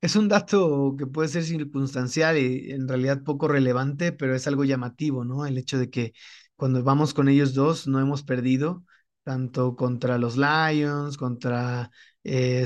Es 0.00 0.16
un 0.16 0.28
dato 0.28 0.94
que 0.96 1.08
puede 1.08 1.28
ser 1.28 1.42
circunstancial 1.44 2.38
y 2.38 2.70
en 2.70 2.86
realidad 2.88 3.24
poco 3.24 3.48
relevante, 3.48 4.12
pero 4.12 4.36
es 4.36 4.46
algo 4.46 4.64
llamativo, 4.64 5.24
¿no? 5.24 5.44
El 5.44 5.58
hecho 5.58 5.76
de 5.78 5.90
que 5.90 6.12
cuando 6.54 6.84
vamos 6.84 7.14
con 7.14 7.28
ellos 7.28 7.52
dos 7.54 7.88
no 7.88 7.98
hemos 8.00 8.22
perdido, 8.22 8.84
tanto 9.24 9.74
contra 9.74 10.18
los 10.18 10.36
Lions, 10.36 11.16
contra 11.16 11.90
eh, 12.22 12.64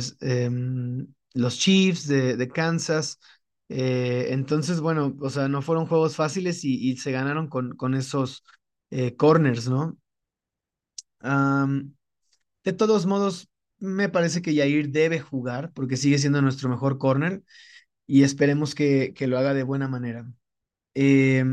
los 1.35 1.59
Chiefs 1.59 2.07
de 2.09 2.49
Kansas. 2.55 3.19
Eh, 3.75 4.33
entonces, 4.33 4.81
bueno, 4.81 5.17
o 5.21 5.31
sea, 5.31 5.49
no 5.49 5.63
fueron 5.63 5.87
juegos 5.87 6.15
fáciles 6.17 6.65
y, 6.65 6.97
se 6.99 7.11
ganaron 7.13 7.49
con, 7.49 7.95
esos 7.95 8.45
eh, 8.91 9.17
corners, 9.17 9.69
¿no? 9.69 9.97
De 12.65 12.73
todos 12.73 13.07
modos, 13.07 13.49
me 13.79 14.09
parece 14.09 14.43
que 14.43 14.55
Yair 14.55 14.91
debe 14.91 15.21
jugar 15.21 15.73
porque 15.73 15.97
sigue 15.97 16.19
siendo 16.19 16.43
nuestro 16.43 16.69
mejor 16.69 16.99
corner 16.99 17.43
y 18.07 18.25
esperemos 18.25 18.75
que, 18.75 19.15
que 19.15 19.27
lo 19.27 19.39
haga 19.39 19.55
de 19.55 19.65
buena 19.65 19.89
manera. 19.89 20.31
Eh, 20.95 21.45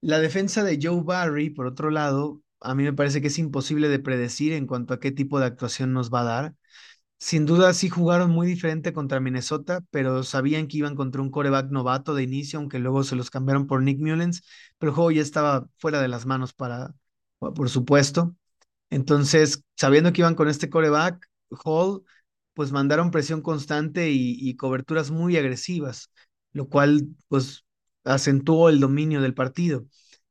la 0.00 0.18
defensa 0.20 0.64
de 0.64 0.78
Joe 0.82 1.02
Barry, 1.04 1.50
por 1.50 1.66
otro 1.66 1.90
lado, 1.90 2.42
a 2.60 2.74
mí 2.74 2.84
me 2.84 2.92
parece 2.92 3.20
que 3.20 3.28
es 3.28 3.38
imposible 3.38 3.88
de 3.88 3.98
predecir 4.00 4.52
en 4.52 4.66
cuanto 4.66 4.94
a 4.94 5.00
qué 5.00 5.12
tipo 5.12 5.40
de 5.40 5.46
actuación 5.46 5.92
nos 5.92 6.12
va 6.12 6.22
a 6.22 6.24
dar. 6.24 6.54
Sin 7.24 7.46
duda 7.46 7.72
sí 7.72 7.88
jugaron 7.88 8.30
muy 8.30 8.46
diferente 8.46 8.92
contra 8.92 9.18
Minnesota, 9.18 9.82
pero 9.90 10.22
sabían 10.24 10.68
que 10.68 10.76
iban 10.76 10.94
contra 10.94 11.22
un 11.22 11.30
coreback 11.30 11.70
novato 11.70 12.14
de 12.14 12.22
inicio, 12.22 12.58
aunque 12.58 12.78
luego 12.78 13.02
se 13.02 13.16
los 13.16 13.30
cambiaron 13.30 13.66
por 13.66 13.82
Nick 13.82 13.98
Mullens, 13.98 14.42
pero 14.78 14.90
el 14.90 14.94
juego 14.96 15.10
ya 15.10 15.22
estaba 15.22 15.66
fuera 15.78 16.02
de 16.02 16.08
las 16.08 16.26
manos 16.26 16.52
para, 16.52 16.94
por 17.38 17.70
supuesto. 17.70 18.36
Entonces, 18.90 19.62
sabiendo 19.76 20.12
que 20.12 20.22
iban 20.22 20.34
con 20.34 20.48
este 20.48 20.70
coreback, 20.70 21.26
Hall, 21.64 22.02
pues 22.54 22.72
mandaron 22.72 23.10
presión 23.10 23.42
constante 23.42 24.10
y, 24.10 24.36
y 24.40 24.56
coberturas 24.56 25.10
muy 25.10 25.36
agresivas, 25.38 26.10
lo 26.52 26.68
cual 26.68 27.08
pues 27.28 27.64
acentuó 28.04 28.68
el 28.70 28.80
dominio 28.80 29.22
del 29.22 29.34
partido. 29.34 29.86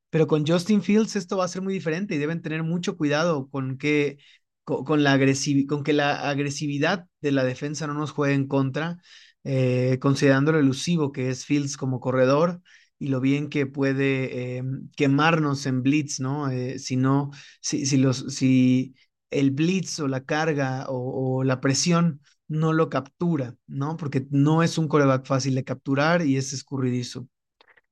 Pero 0.09 0.27
con 0.27 0.45
Justin 0.45 0.81
Fields 0.83 1.15
esto 1.15 1.37
va 1.37 1.45
a 1.45 1.47
ser 1.47 1.61
muy 1.63 1.73
diferente 1.73 2.15
y 2.15 2.17
deben 2.19 2.41
tener 2.41 2.63
mucho 2.63 2.97
cuidado 2.97 3.49
con 3.49 3.77
que 3.77 4.17
con, 4.63 5.03
la 5.03 5.19
con 5.67 5.83
que 5.83 5.93
la 5.93 6.29
agresividad 6.29 7.07
de 7.21 7.31
la 7.31 7.43
defensa 7.43 7.87
no 7.87 7.93
nos 7.93 8.11
juegue 8.11 8.33
en 8.35 8.47
contra, 8.47 8.97
eh, 9.43 9.97
considerando 10.01 10.51
lo 10.51 10.59
elusivo 10.59 11.11
que 11.11 11.29
es 11.29 11.45
Fields 11.45 11.77
como 11.77 11.99
corredor 11.99 12.61
y 12.99 13.07
lo 13.07 13.19
bien 13.19 13.49
que 13.49 13.65
puede 13.65 14.57
eh, 14.59 14.63
quemarnos 14.95 15.65
en 15.65 15.83
blitz, 15.83 16.19
¿no? 16.19 16.49
Eh, 16.49 16.79
si 16.79 16.95
no, 16.95 17.31
si, 17.61 17.85
si, 17.85 17.97
los, 17.97 18.25
si 18.33 18.95
el 19.29 19.51
blitz 19.51 19.99
o 19.99 20.07
la 20.07 20.23
carga 20.23 20.85
o, 20.89 21.39
o, 21.39 21.43
la 21.43 21.59
presión 21.59 22.21
no 22.47 22.71
lo 22.73 22.89
captura, 22.89 23.55
¿no? 23.67 23.97
Porque 23.97 24.25
no 24.29 24.63
es 24.63 24.77
un 24.77 24.87
coreback 24.87 25.25
fácil 25.25 25.55
de 25.55 25.63
capturar 25.63 26.25
y 26.25 26.37
es 26.37 26.53
escurridizo. 26.53 27.27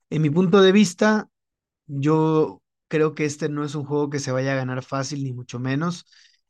En 0.10 0.22
mi 0.22 0.30
punto 0.30 0.62
de 0.62 0.72
vista, 0.72 1.30
yo 1.88 2.62
creo 2.88 3.16
que 3.16 3.26
este 3.26 3.50
no 3.50 3.64
es 3.66 3.76
un 3.76 3.86
juego 3.86 4.10
que 4.10 4.20
se 4.20 4.32
vaya 4.32 4.54
a 4.54 4.56
ganar 4.56 4.84
fácil, 4.84 5.24
ni 5.24 5.34
mucho 5.34 5.60
menos. 5.60 6.06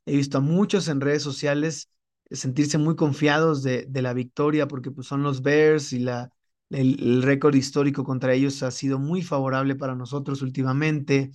He 0.06 0.16
visto 0.16 0.38
a 0.38 0.40
muchos 0.40 0.88
en 0.88 1.00
redes 1.00 1.22
sociales 1.22 1.88
sentirse 2.30 2.78
muy 2.78 2.96
confiados 2.96 3.62
de, 3.62 3.86
la 3.92 4.14
victoria 4.14 4.66
porque 4.68 4.90
pues, 4.90 5.06
son 5.06 5.22
los 5.22 5.42
Bears 5.42 5.92
y 5.92 6.06
el, 6.06 6.30
el 6.70 7.22
récord 7.22 7.54
histórico 7.54 8.04
contra 8.04 8.34
ellos 8.34 8.62
ha 8.62 8.70
sido 8.70 8.98
muy 8.98 9.22
favorable 9.22 9.76
para 9.76 9.94
nosotros 9.94 10.42
últimamente. 10.42 11.30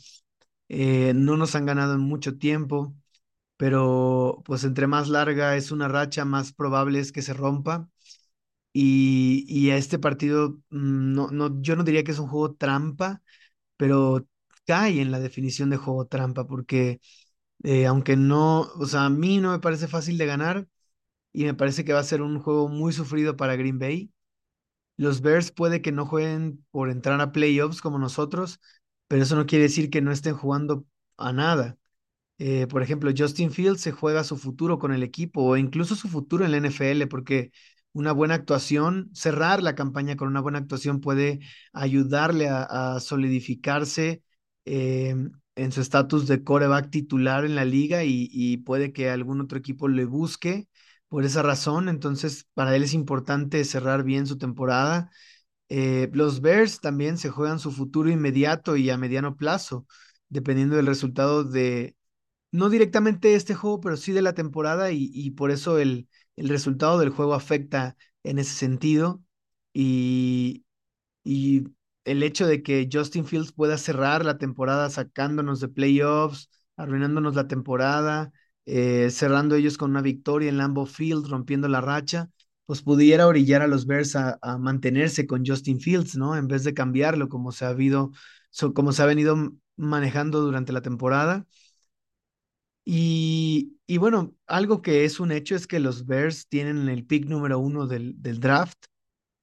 Eh, 0.70 1.14
no 1.16 1.38
nos 1.38 1.56
han 1.56 1.66
ganado 1.66 1.94
en 1.96 2.02
mucho 2.02 2.38
tiempo, 2.38 2.96
pero 3.58 4.42
pues 4.46 4.64
entre 4.64 4.88
más 4.88 5.10
larga 5.10 5.56
es 5.58 5.72
una 5.72 5.88
racha, 5.88 6.26
más 6.26 6.54
probable 6.54 7.00
es 7.00 7.12
que 7.12 7.22
se 7.22 7.34
rompa. 7.34 7.90
Y, 8.74 9.70
a 9.72 9.78
este 9.78 10.00
partido, 10.00 10.60
mm, 10.70 11.14
no, 11.34 11.62
yo 11.62 11.76
no 11.76 11.84
diría 11.84 12.04
que 12.04 12.12
es 12.12 12.20
un 12.20 12.28
juego 12.28 12.56
trampa, 12.56 13.22
pero 13.78 14.28
cae 14.68 15.02
en 15.02 15.12
la 15.12 15.20
definición 15.20 15.70
de 15.72 15.78
juego 15.78 16.08
trampa, 16.08 16.48
porque 16.48 17.02
eh, 17.64 17.86
aunque 17.88 18.16
no, 18.18 18.62
o 18.62 18.86
sea, 18.86 19.06
a 19.06 19.10
mí 19.10 19.40
no 19.40 19.52
me 19.52 19.60
parece 19.60 19.88
fácil 19.88 20.18
de 20.18 20.26
ganar 20.26 20.68
y 21.34 21.46
me 21.46 21.54
parece 21.56 21.86
que 21.86 21.94
va 21.94 22.00
a 22.02 22.04
ser 22.04 22.22
un 22.22 22.40
juego 22.40 22.70
muy 22.70 22.94
sufrido 22.94 23.38
para 23.38 23.56
Green 23.56 23.80
Bay. 23.80 24.12
Los 24.98 25.22
Bears 25.22 25.52
puede 25.52 25.82
que 25.82 25.92
no 25.92 26.06
jueguen 26.06 26.66
por 26.72 26.90
entrar 26.90 27.22
a 27.22 27.32
playoffs 27.32 27.82
como 27.82 28.00
nosotros, 28.00 28.60
pero 29.08 29.24
eso 29.24 29.36
no 29.36 29.46
quiere 29.46 29.64
decir 29.66 29.90
que 29.90 30.02
no 30.02 30.12
estén 30.12 30.36
jugando 30.36 30.86
a 31.18 31.34
nada. 31.34 31.78
Eh, 32.40 32.68
por 32.68 32.84
ejemplo, 32.84 33.12
Justin 33.18 33.52
Fields 33.52 33.82
se 33.82 33.92
juega 33.92 34.24
su 34.24 34.38
futuro 34.38 34.80
con 34.80 34.94
el 34.94 35.04
equipo 35.04 35.44
o 35.44 35.58
incluso 35.58 35.96
su 35.96 36.08
futuro 36.10 36.46
en 36.46 36.52
la 36.52 36.58
NFL, 36.58 37.08
porque 37.08 37.52
una 37.94 38.12
buena 38.12 38.36
actuación, 38.36 39.10
cerrar 39.14 39.64
la 39.64 39.76
campaña 39.76 40.16
con 40.16 40.28
una 40.28 40.42
buena 40.42 40.60
actuación 40.60 41.02
puede 41.02 41.40
ayudarle 41.74 42.48
a, 42.50 43.00
solidificarse 43.00 44.24
eh, 44.66 45.16
en 45.58 45.72
su 45.72 45.82
estatus 45.82 46.28
de 46.28 46.44
coreback 46.44 46.90
titular 46.90 47.46
en 47.46 47.56
la 47.56 47.66
liga 47.66 48.04
y, 48.04 48.58
puede 48.58 48.94
que 48.94 49.10
algún 49.10 49.42
otro 49.42 49.58
equipo 49.58 49.88
le 49.88 50.06
busque 50.06 50.68
por 51.10 51.26
esa 51.26 51.42
razón. 51.44 51.90
Entonces, 51.90 52.48
para 52.54 52.76
él 52.76 52.84
es 52.84 52.94
importante 52.94 53.64
cerrar 53.66 54.04
bien 54.04 54.28
su 54.28 54.38
temporada. 54.38 55.12
Eh, 55.70 56.10
los 56.14 56.42
Bears 56.42 56.82
también 56.82 57.18
se 57.18 57.30
juegan 57.30 57.60
su 57.60 57.72
futuro 57.72 58.10
inmediato 58.10 58.78
y 58.78 58.90
a 58.90 58.98
mediano 58.98 59.36
plazo, 59.38 59.86
dependiendo 60.30 60.76
del 60.78 60.88
resultado 60.88 61.44
de, 61.44 61.96
no 62.52 62.70
directamente 62.70 63.36
este 63.36 63.56
juego, 63.56 63.80
pero 63.82 63.98
sí 63.98 64.12
de 64.14 64.22
la 64.22 64.34
temporada 64.34 64.92
y, 64.92 65.10
y 65.14 65.32
por 65.32 65.52
eso 65.52 65.80
el, 65.80 66.08
el 66.36 66.50
resultado 66.50 67.00
del 67.00 67.10
juego 67.12 67.34
afecta 67.34 67.98
en 68.24 68.40
ese 68.40 68.54
sentido. 68.56 69.24
Y, 69.74 70.66
y 71.24 71.66
el 72.08 72.24
hecho 72.24 72.48
de 72.48 72.64
que 72.64 72.90
Justin 72.92 73.26
Fields 73.26 73.52
pueda 73.52 73.78
cerrar 73.78 74.26
la 74.26 74.38
temporada 74.38 74.90
sacándonos 74.90 75.60
de 75.60 75.68
playoffs, 75.68 76.50
arruinándonos 76.78 77.36
la 77.36 77.48
temporada, 77.48 78.32
eh, 78.66 79.10
cerrando 79.12 79.56
ellos 79.56 79.78
con 79.78 79.92
una 79.92 80.02
victoria 80.02 80.50
en 80.50 80.58
Lambeau 80.58 80.86
Field, 80.86 81.28
rompiendo 81.28 81.68
la 81.68 81.82
racha, 81.82 82.30
pues 82.66 82.82
pudiera 82.82 83.28
orillar 83.28 83.62
a 83.62 83.68
los 83.68 83.86
Bears 83.86 84.16
a, 84.16 84.40
mantenerse 84.60 85.28
con 85.28 85.46
Justin 85.46 85.80
Fields, 85.82 86.16
¿no? 86.18 86.36
En 86.38 86.48
vez 86.48 86.64
de 86.64 86.74
cambiarlo 86.74 87.30
como 87.30 87.52
se 87.52 87.66
ha 87.66 87.70
habido, 87.70 88.12
como 88.74 88.92
se 88.94 89.04
ha 89.04 89.06
venido 89.06 89.54
manejando 89.76 90.42
durante 90.42 90.74
la 90.74 90.82
temporada. 90.82 91.46
Y, 92.86 93.78
y 93.86 93.98
bueno, 93.98 94.34
algo 94.48 94.82
que 94.82 95.04
es 95.06 95.20
un 95.20 95.32
hecho 95.32 95.56
es 95.56 95.68
que 95.68 95.80
los 95.80 96.06
Bears 96.06 96.48
tienen 96.48 96.88
el 96.90 97.06
pick 97.06 97.26
número 97.26 97.60
uno 97.60 97.86
del, 97.86 98.22
del 98.22 98.40
draft, 98.40 98.78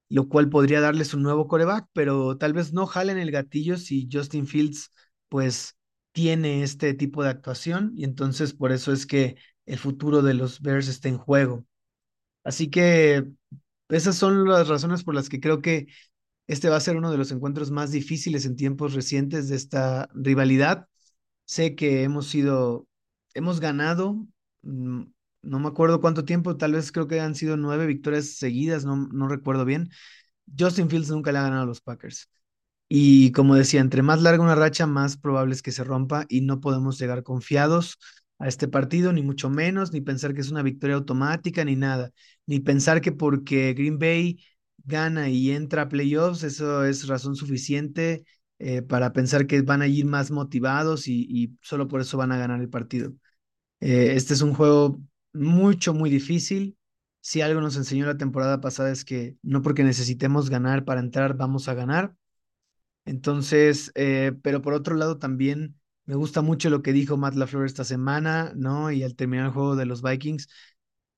lo 0.08 0.28
cual 0.28 0.48
podría 0.50 0.80
darles 0.80 1.14
un 1.14 1.22
nuevo 1.22 1.48
coreback, 1.48 1.88
pero 1.92 2.36
tal 2.38 2.52
vez 2.52 2.72
no 2.72 2.86
jalen 2.86 3.18
el 3.18 3.30
gatillo 3.30 3.76
si 3.76 4.08
Justin 4.10 4.46
Fields 4.46 4.90
pues 5.28 5.76
tiene 6.12 6.62
este 6.62 6.94
tipo 6.94 7.22
de 7.22 7.30
actuación 7.30 7.92
y 7.96 8.04
entonces 8.04 8.54
por 8.54 8.72
eso 8.72 8.92
es 8.92 9.06
que 9.06 9.36
el 9.66 9.78
futuro 9.78 10.22
de 10.22 10.34
los 10.34 10.60
Bears 10.60 10.88
está 10.88 11.08
en 11.08 11.18
juego. 11.18 11.64
Así 12.44 12.70
que 12.70 13.24
esas 13.88 14.16
son 14.16 14.48
las 14.48 14.68
razones 14.68 15.04
por 15.04 15.14
las 15.14 15.28
que 15.28 15.40
creo 15.40 15.62
que 15.62 15.86
este 16.48 16.68
va 16.70 16.76
a 16.76 16.80
ser 16.80 16.96
uno 16.96 17.10
de 17.12 17.18
los 17.18 17.32
encuentros 17.32 17.70
más 17.70 17.92
difíciles 17.92 18.46
en 18.46 18.56
tiempos 18.56 18.94
recientes 18.94 19.48
de 19.48 19.56
esta 19.56 20.08
rivalidad. 20.14 20.88
Sé 21.46 21.76
que 21.76 22.04
hemos 22.04 22.28
sido, 22.28 22.88
hemos 23.34 23.60
ganado, 23.60 24.26
mm, 24.62 25.04
no 25.44 25.58
me 25.58 25.68
acuerdo 25.68 26.00
cuánto 26.00 26.24
tiempo, 26.24 26.56
tal 26.56 26.72
vez 26.72 26.92
creo 26.92 27.08
que 27.08 27.20
han 27.20 27.34
sido 27.34 27.56
nueve 27.56 27.86
victorias 27.86 28.36
seguidas, 28.36 28.84
no, 28.84 28.96
no 28.96 29.28
recuerdo 29.28 29.64
bien. 29.64 29.90
Justin 30.58 30.90
Fields 30.90 31.10
nunca 31.10 31.32
le 31.32 31.38
ha 31.38 31.42
ganado 31.42 31.62
a 31.62 31.66
los 31.66 31.80
Packers. 31.80 32.28
Y 32.88 33.32
como 33.32 33.54
decía, 33.56 33.80
entre 33.80 34.02
más 34.02 34.22
larga 34.22 34.42
una 34.42 34.54
racha, 34.54 34.86
más 34.86 35.16
probable 35.16 35.54
es 35.54 35.62
que 35.62 35.72
se 35.72 35.84
rompa 35.84 36.26
y 36.28 36.42
no 36.42 36.60
podemos 36.60 36.98
llegar 36.98 37.22
confiados 37.22 37.98
a 38.38 38.48
este 38.48 38.68
partido, 38.68 39.12
ni 39.12 39.22
mucho 39.22 39.50
menos, 39.50 39.92
ni 39.92 40.00
pensar 40.00 40.34
que 40.34 40.40
es 40.42 40.50
una 40.50 40.62
victoria 40.62 40.96
automática, 40.96 41.64
ni 41.64 41.76
nada, 41.76 42.12
ni 42.46 42.60
pensar 42.60 43.00
que 43.00 43.12
porque 43.12 43.74
Green 43.74 43.98
Bay 43.98 44.38
gana 44.84 45.28
y 45.28 45.50
entra 45.52 45.82
a 45.82 45.88
playoffs, 45.88 46.42
eso 46.44 46.84
es 46.84 47.06
razón 47.08 47.36
suficiente 47.36 48.24
eh, 48.58 48.82
para 48.82 49.12
pensar 49.12 49.46
que 49.46 49.62
van 49.62 49.82
a 49.82 49.86
ir 49.86 50.04
más 50.06 50.30
motivados 50.30 51.08
y, 51.08 51.56
solo 51.62 51.88
por 51.88 52.00
eso 52.00 52.18
van 52.18 52.32
a 52.32 52.38
ganar 52.38 52.60
el 52.60 52.68
partido. 52.68 53.14
Eh, 53.80 54.14
este 54.16 54.34
es 54.34 54.42
un 54.42 54.54
juego 54.54 55.00
mucho, 55.34 55.94
muy 55.94 56.10
difícil. 56.10 56.76
Si 57.20 57.40
algo 57.40 57.60
nos 57.60 57.76
enseñó 57.76 58.06
la 58.06 58.18
temporada 58.18 58.60
pasada 58.60 58.90
es 58.90 59.04
que 59.04 59.36
no 59.42 59.62
porque 59.62 59.84
necesitemos 59.84 60.50
ganar 60.50 60.84
para 60.84 61.00
entrar, 61.00 61.36
vamos 61.36 61.68
a 61.68 61.74
ganar 61.74 62.14
entonces, 63.04 63.92
eh, 63.94 64.32
pero 64.42 64.62
por 64.62 64.74
otro 64.74 64.94
lado 64.96 65.18
también 65.18 65.78
me 66.06 66.14
gusta 66.14 66.42
mucho 66.42 66.70
lo 66.70 66.82
que 66.82 66.92
dijo 66.92 67.16
Matt 67.16 67.34
LaFleur 67.34 67.66
esta 67.66 67.84
semana, 67.84 68.52
¿no? 68.56 68.90
Y 68.90 69.02
al 69.02 69.14
terminar 69.14 69.46
el 69.46 69.52
juego 69.52 69.76
de 69.76 69.86
los 69.86 70.02
Vikings, 70.02 70.48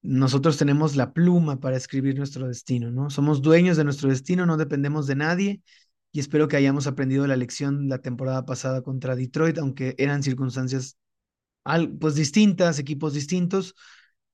nosotros 0.02 0.57
tenemos 0.59 0.96
la 0.96 1.12
pluma 1.12 1.61
para 1.61 1.76
escribir 1.76 2.16
nuestro 2.16 2.48
destino, 2.48 2.90
¿no? 2.90 3.11
Somos 3.11 3.42
dueños 3.42 3.76
de 3.76 3.85
nuestro 3.85 4.09
destino, 4.09 4.46
no 4.46 4.57
dependemos 4.57 5.07
de 5.07 5.16
nadie 5.16 5.62
y 6.12 6.20
espero 6.20 6.48
que 6.48 6.57
hayamos 6.57 6.87
aprendido 6.87 7.26
la 7.26 7.37
lección 7.37 7.88
la 7.88 7.98
temporada 7.98 8.44
pasada 8.46 8.83
contra 8.83 9.16
Detroit, 9.16 9.59
aunque 9.59 9.94
eran 9.98 10.22
circunstancias 10.22 10.96
pues 12.00 12.14
distintas, 12.14 12.79
equipos 12.79 13.12
distintos, 13.14 13.74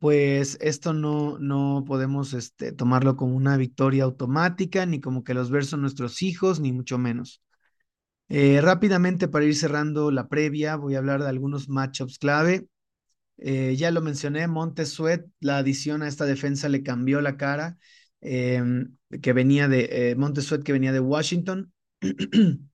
pues 0.02 0.58
esto 0.60 0.94
no, 0.94 1.38
no 1.38 1.84
podemos 1.86 2.34
este, 2.34 2.72
tomarlo 2.72 3.16
como 3.16 3.36
una 3.36 3.56
victoria 3.56 4.02
automática, 4.02 4.84
ni 4.84 5.00
como 5.00 5.22
que 5.22 5.32
los 5.32 5.48
Bears 5.52 5.68
son 5.68 5.82
nuestros 5.82 6.22
hijos, 6.22 6.58
ni 6.58 6.72
mucho 6.72 6.98
menos. 6.98 7.40
Eh, 8.28 8.60
rápidamente, 8.60 9.28
para 9.28 9.44
ir 9.44 9.54
cerrando 9.54 10.10
la 10.10 10.28
previa, 10.28 10.74
voy 10.76 10.96
a 10.96 10.98
hablar 10.98 11.22
de 11.22 11.28
algunos 11.28 11.68
matchups 11.68 12.18
clave. 12.18 12.66
Eh, 13.38 13.76
ya 13.76 13.92
lo 13.92 14.02
mencioné, 14.02 14.48
Montez 14.48 14.90
Sweat, 14.90 15.26
la 15.40 15.58
adición 15.58 16.02
a 16.02 16.08
esta 16.08 16.26
defensa 16.26 16.68
le 16.68 16.82
cambió 16.82 17.20
la 17.20 17.36
cara, 17.36 17.78
em, 18.20 18.96
que 19.22 19.32
venía 19.32 19.68
de 19.68 20.10
eh, 20.12 20.16
Montez 20.16 20.46
Sweat, 20.46 20.64
que 20.64 20.72
venía 20.72 20.92
de 20.92 21.00
Washington. 21.00 21.72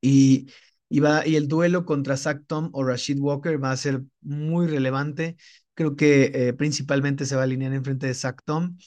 Y, 0.00 0.48
y, 0.88 1.00
va, 1.00 1.26
y 1.26 1.36
el 1.36 1.48
duelo 1.48 1.84
contra 1.84 2.16
Zach 2.16 2.42
Tom 2.46 2.70
o 2.72 2.84
Rashid 2.84 3.18
Walker 3.18 3.62
va 3.62 3.72
a 3.72 3.76
ser 3.76 4.02
muy 4.20 4.66
relevante. 4.66 5.36
Creo 5.76 5.96
que 5.96 6.32
eh, 6.34 6.54
principalmente 6.54 7.26
se 7.26 7.36
va 7.36 7.42
a 7.42 7.44
alinear 7.46 7.74
en 7.74 7.84
frente 7.84 8.08
de 8.08 8.14
Zach 8.14 8.40
Tom. 8.46 8.78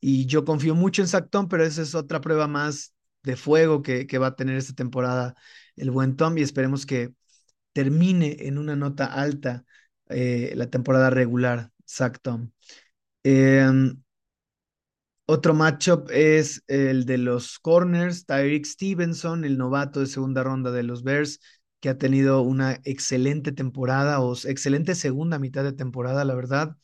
Y 0.00 0.26
yo 0.26 0.44
confío 0.44 0.74
mucho 0.74 1.02
en 1.02 1.08
Zach 1.08 1.28
Tom, 1.30 1.48
pero 1.48 1.64
esa 1.64 1.82
es 1.82 1.94
otra 1.94 2.20
prueba 2.20 2.48
más 2.48 2.94
de 3.24 3.36
fuego 3.36 3.82
que, 3.82 4.06
que 4.06 4.18
va 4.18 4.28
a 4.28 4.36
tener 4.36 4.56
esta 4.56 4.74
temporada 4.74 5.34
el 5.76 5.90
buen 5.90 6.16
Tom 6.16 6.38
y 6.38 6.42
esperemos 6.42 6.86
que 6.86 7.14
termine 7.72 8.36
en 8.40 8.58
una 8.58 8.76
nota 8.76 9.06
alta 9.06 9.64
eh, 10.08 10.52
la 10.56 10.68
temporada 10.70 11.10
regular, 11.10 11.72
Zach 11.86 12.18
Tom. 12.22 12.50
Eh, 13.24 13.66
otro 15.26 15.52
matchup 15.54 16.08
es 16.10 16.64
el 16.68 17.04
de 17.04 17.18
los 17.18 17.58
corners, 17.58 18.24
Tyreek 18.24 18.64
Stevenson, 18.64 19.44
el 19.44 19.58
novato 19.58 20.00
de 20.00 20.06
segunda 20.06 20.42
ronda 20.42 20.70
de 20.70 20.82
los 20.82 21.02
Bears, 21.02 21.40
que 21.80 21.88
ha 21.88 21.98
tenido 21.98 22.42
una 22.42 22.80
excelente 22.84 23.52
temporada 23.52 24.20
o 24.20 24.34
excelente 24.34 24.94
segunda 24.94 25.38
mitad 25.38 25.64
de 25.64 25.72
temporada, 25.72 26.24
la 26.24 26.34
verdad. 26.34 26.76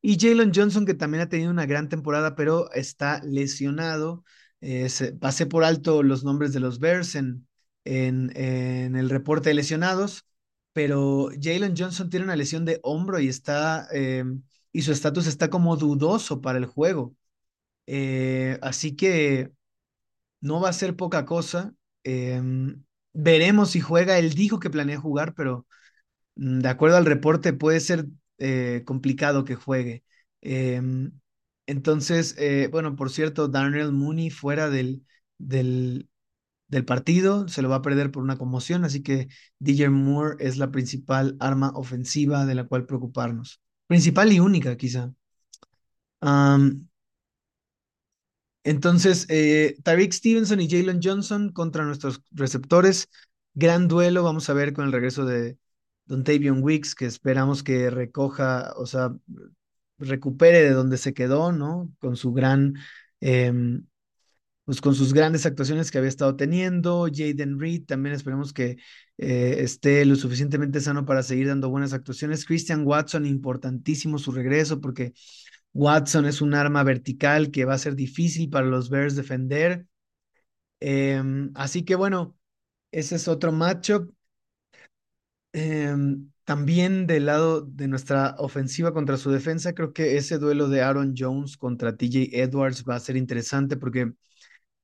Y 0.00 0.18
Jalen 0.18 0.52
Johnson, 0.54 0.86
que 0.86 0.94
también 0.94 1.22
ha 1.22 1.28
tenido 1.28 1.50
una 1.50 1.66
gran 1.66 1.88
temporada, 1.88 2.36
pero 2.36 2.72
está 2.72 3.20
lesionado. 3.24 4.24
Eh, 4.60 4.88
pasé 5.20 5.46
por 5.46 5.64
alto 5.64 6.02
los 6.02 6.24
nombres 6.24 6.52
de 6.52 6.60
los 6.60 6.78
Bears 6.78 7.14
en, 7.16 7.46
en, 7.84 8.96
el 8.96 9.10
reporte 9.10 9.50
de 9.50 9.54
lesionados, 9.54 10.24
pero 10.72 11.30
Jalen 11.40 11.74
Johnson 11.76 12.10
tiene 12.10 12.24
una 12.24 12.36
lesión 12.36 12.64
de 12.64 12.80
hombro 12.82 13.18
y 13.20 13.28
está, 13.28 13.88
eh, 13.92 14.24
y 14.72 14.82
su 14.82 14.92
estatus 14.92 15.26
está 15.26 15.50
como 15.50 15.76
dudoso 15.76 16.40
para 16.40 16.58
el 16.58 16.66
juego. 16.66 17.16
Eh, 17.86 18.58
así 18.62 18.96
que 18.96 19.52
no 20.40 20.60
va 20.60 20.70
a 20.70 20.72
ser 20.72 20.96
poca 20.96 21.24
cosa. 21.24 21.74
Eh, 22.04 22.42
veremos 23.18 23.70
si 23.72 23.80
juega. 23.80 24.18
Él 24.18 24.34
dijo 24.34 24.60
que 24.60 24.70
planea 24.70 25.00
jugar, 25.00 25.34
pero 25.34 25.66
mm, 26.36 26.60
de 26.60 26.68
acuerdo 26.68 26.96
al 26.96 27.06
reporte 27.06 27.52
puede 27.52 27.80
ser 27.80 28.06
eh, 28.38 28.82
complicado 28.86 29.44
que 29.44 29.56
juegue. 29.56 30.04
Eh, 30.42 30.80
entonces, 31.66 32.34
eh, 32.38 32.68
bueno, 32.72 32.96
por 32.96 33.10
cierto, 33.10 33.48
Darnell 33.48 33.92
Mooney 33.92 34.30
fuera 34.30 34.70
del, 34.70 35.04
del, 35.38 36.08
partido, 36.86 37.48
se 37.48 37.62
lo 37.62 37.68
va 37.68 37.76
a 37.76 37.82
perder 37.82 38.10
por 38.10 38.22
una 38.22 38.38
conmoción, 38.38 38.84
así 38.84 39.02
que 39.02 39.28
DJ 39.58 39.90
Moore 39.90 40.36
es 40.40 40.56
la 40.56 40.70
principal 40.70 41.36
arma 41.40 41.72
ofensiva 41.74 42.46
de 42.46 42.54
la 42.54 42.64
cual 42.64 42.86
preocuparnos. 42.86 43.60
Principal 43.86 44.32
y 44.32 44.40
única, 44.40 44.76
quizá. 44.76 45.12
Entonces, 48.68 49.24
eh, 49.30 49.76
Tariq 49.82 50.12
Stevenson 50.12 50.60
y 50.60 50.68
Jalen 50.68 51.00
Johnson 51.02 51.50
contra 51.52 51.86
nuestros 51.86 52.22
receptores. 52.32 53.08
Gran 53.54 53.88
duelo, 53.88 54.22
vamos 54.22 54.50
a 54.50 54.52
ver 54.52 54.74
con 54.74 54.84
el 54.84 54.92
regreso 54.92 55.24
de 55.24 55.56
Dontavion 56.04 56.62
Wicks, 56.62 56.94
que 56.94 57.06
esperamos 57.06 57.62
que 57.62 57.88
recoja, 57.88 58.74
o 58.76 58.84
sea, 58.84 59.14
recupere 59.98 60.62
de 60.62 60.72
donde 60.72 60.98
se 60.98 61.14
quedó, 61.14 61.50
¿no? 61.50 61.90
Con 61.98 62.16
su 62.16 62.34
gran, 62.34 62.74
em, 63.20 63.86
pues 64.64 64.82
con 64.82 64.94
sus 64.94 65.14
grandes 65.14 65.46
actuaciones 65.46 65.90
que 65.90 65.96
había 65.96 66.10
estado 66.10 66.36
teniendo. 66.36 67.08
Jaden 67.10 67.58
Reed 67.58 67.86
también 67.86 68.14
esperemos 68.14 68.52
que 68.52 68.76
eh, 69.16 69.56
esté 69.60 70.04
lo 70.04 70.14
suficientemente 70.14 70.80
sano 70.82 71.06
para 71.06 71.22
seguir 71.22 71.48
dando 71.48 71.70
buenas 71.70 71.94
actuaciones. 71.94 72.44
Christian 72.44 72.86
Watson, 72.86 73.24
importantísimo 73.24 74.18
su 74.18 74.30
regreso 74.30 74.78
porque 74.80 75.14
Watson 75.74 76.26
es 76.26 76.40
un 76.42 76.54
arma 76.54 76.82
vertical 76.82 77.50
que 77.50 77.64
va 77.64 77.74
a 77.74 77.78
ser 77.78 77.94
difícil 77.96 78.50
para 78.50 78.66
los 78.66 78.90
Bears 78.90 79.16
defender. 79.16 79.86
Eh, 80.80 81.22
así 81.54 81.84
que 81.84 81.94
bueno, 81.96 82.36
ese 82.92 83.16
es 83.16 83.28
otro 83.28 83.52
matchup. 83.52 84.12
Eh, 85.52 85.94
también 86.44 87.06
del 87.06 87.26
lado 87.26 87.62
de 87.62 87.88
nuestra 87.88 88.34
ofensiva 88.38 88.92
contra 88.92 89.16
su 89.16 89.30
defensa, 89.30 89.74
creo 89.74 89.92
que 89.92 90.16
ese 90.16 90.38
duelo 90.38 90.68
de 90.68 90.82
Aaron 90.82 91.14
Jones 91.16 91.56
contra 91.56 91.96
TJ 91.96 92.30
Edwards 92.42 92.84
va 92.88 92.96
a 92.96 93.00
ser 93.00 93.16
interesante 93.16 93.76
porque 93.76 94.12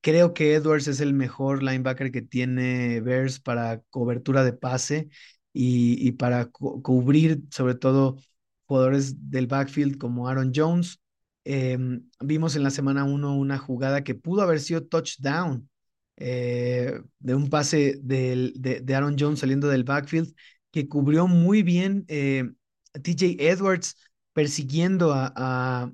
creo 0.01 0.33
que 0.33 0.55
Edwards 0.55 0.87
es 0.87 1.01
el 1.01 1.13
mejor 1.13 1.63
linebacker 1.63 2.11
que 2.11 2.21
tiene 2.23 3.01
Bears 3.01 3.39
para 3.39 3.81
cobertura 3.91 4.43
de 4.43 4.53
pase 4.53 5.09
y, 5.53 6.07
y 6.07 6.13
para 6.13 6.47
cu 6.47 6.81
cubrir 6.83 7.41
sobre 7.51 7.75
todo 7.75 8.17
jugadores 8.65 9.29
del 9.29 9.47
backfield 9.47 9.97
como 9.97 10.27
Aaron 10.27 10.51
Jones. 10.55 10.99
Eh, 11.43 11.77
vimos 12.19 12.55
en 12.55 12.63
la 12.63 12.71
semana 12.71 13.03
1 13.03 13.35
una 13.35 13.57
jugada 13.57 14.03
que 14.03 14.15
pudo 14.15 14.41
haber 14.41 14.59
sido 14.59 14.83
touchdown 14.83 15.69
eh, 16.17 17.01
de 17.19 17.35
un 17.35 17.49
pase 17.49 17.99
del, 18.01 18.53
de, 18.55 18.95
Aaron 18.95 19.15
Jones 19.19 19.39
saliendo 19.39 19.67
del 19.67 19.83
backfield 19.83 20.33
que 20.71 20.87
cubrió 20.87 21.27
muy 21.27 21.61
bien 21.61 22.05
eh, 22.07 22.49
TJ 22.93 23.37
Edwards 23.39 23.95
persiguiendo 24.33 25.13
a, 25.13 25.31
a, 25.35 25.91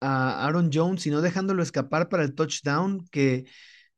a, 0.00 0.46
Aaron 0.46 0.70
Jones 0.72 1.06
y 1.06 1.10
no 1.10 1.20
dejándolo 1.20 1.62
escapar 1.62 2.08
para 2.08 2.24
el 2.24 2.34
touchdown 2.34 3.06
que 3.10 3.44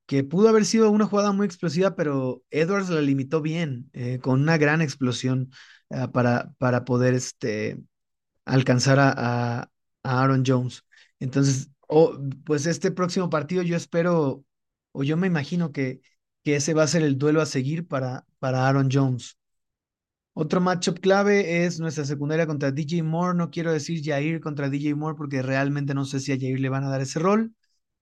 que 0.09 0.25
pudo 0.25 0.49
haber 0.49 0.65
sido 0.65 0.91
una 0.91 1.05
jugada 1.05 1.33
muy 1.33 1.45
explosiva, 1.45 1.95
pero 1.95 2.43
Edwards 2.51 2.89
la 2.89 3.03
limitó 3.03 3.43
bien, 3.43 3.91
eh, 3.93 4.19
con 4.21 4.41
una 4.41 4.57
gran 4.57 4.81
explosión 4.81 5.51
uh, 5.91 6.11
para, 6.11 6.51
para 6.57 6.87
poder 6.87 7.13
este, 7.13 7.79
alcanzar 8.49 8.99
a, 9.01 9.13
a, 9.63 9.71
Aaron 10.03 10.43
Jones. 10.47 10.85
Entonces, 11.21 11.71
oh, 11.89 12.19
pues 12.45 12.67
este 12.67 12.91
próximo 12.91 13.31
partido 13.31 13.63
yo 13.63 13.77
espero, 13.77 14.45
o 14.93 15.05
yo 15.05 15.17
me 15.17 15.27
imagino 15.27 15.73
que, 15.73 16.01
que 16.45 16.57
ese 16.57 16.75
va 16.75 16.85
a 16.85 16.87
ser 16.89 17.03
el 17.03 17.19
duelo 17.19 17.41
a 17.43 17.47
seguir 17.47 17.87
para, 17.87 18.27
para 18.39 18.67
Aaron 18.69 18.89
Jones. 18.93 19.39
Otro 20.35 20.61
matchup 20.61 21.01
clave 21.01 21.65
es 21.65 21.81
nuestra 21.81 22.05
secundaria 22.05 22.47
contra 22.47 22.71
DJ 22.71 23.03
Moore. 23.03 23.37
No 23.37 23.51
quiero 23.51 23.73
decir 23.73 24.01
Jair 24.05 24.41
contra 24.41 24.71
DJ 24.71 24.95
Moore 24.95 25.17
porque 25.17 25.43
realmente 25.43 25.95
no 25.95 26.05
sé 26.05 26.21
si 26.21 26.33
a 26.33 26.39
Jair 26.39 26.61
le 26.61 26.69
van 26.69 26.85
a 26.85 26.89
dar 26.89 27.01
ese 27.01 27.19
rol. 27.19 27.55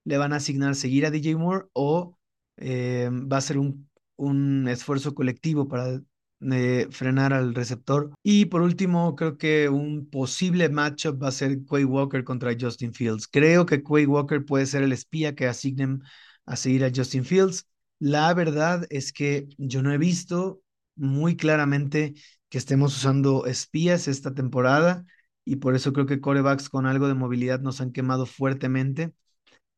Le 0.04 0.18
van 0.18 0.32
a 0.34 0.36
asignar 0.36 0.74
seguir 0.76 1.06
a 1.06 1.10
DJ 1.10 1.36
Moore 1.36 1.66
o 1.72 2.18
eh, 2.58 3.08
va 3.10 3.38
a 3.38 3.40
ser 3.40 3.58
un, 3.58 3.88
un 4.16 4.68
esfuerzo 4.68 5.14
colectivo 5.14 5.66
para 5.68 6.02
eh, 6.40 6.88
frenar 6.90 7.32
al 7.32 7.54
receptor. 7.54 8.10
Y 8.22 8.46
por 8.46 8.62
último, 8.62 9.16
creo 9.16 9.38
que 9.38 9.68
un 9.68 10.08
posible 10.10 10.68
matchup 10.68 11.22
va 11.22 11.28
a 11.28 11.32
ser 11.32 11.64
Quay 11.64 11.84
Walker 11.84 12.24
contra 12.24 12.54
Justin 12.58 12.92
Fields. 12.92 13.26
Creo 13.28 13.66
que 13.66 13.82
Quay 13.82 14.06
Walker 14.06 14.44
puede 14.44 14.66
ser 14.66 14.82
el 14.82 14.92
espía 14.92 15.34
que 15.34 15.46
asignen 15.46 16.02
a 16.44 16.56
seguir 16.56 16.84
a 16.84 16.92
Justin 16.94 17.24
Fields. 17.24 17.66
La 17.98 18.32
verdad 18.34 18.86
es 18.90 19.12
que 19.12 19.48
yo 19.58 19.82
no 19.82 19.92
he 19.92 19.98
visto 19.98 20.60
muy 20.94 21.36
claramente 21.36 22.14
que 22.48 22.58
estemos 22.58 22.96
usando 22.96 23.46
espías 23.46 24.08
esta 24.08 24.34
temporada 24.34 25.04
y 25.44 25.56
por 25.56 25.74
eso 25.74 25.92
creo 25.92 26.06
que 26.06 26.20
corebacks 26.20 26.68
con 26.68 26.86
algo 26.86 27.08
de 27.08 27.14
movilidad 27.14 27.60
nos 27.60 27.80
han 27.80 27.92
quemado 27.92 28.26
fuertemente. 28.26 29.12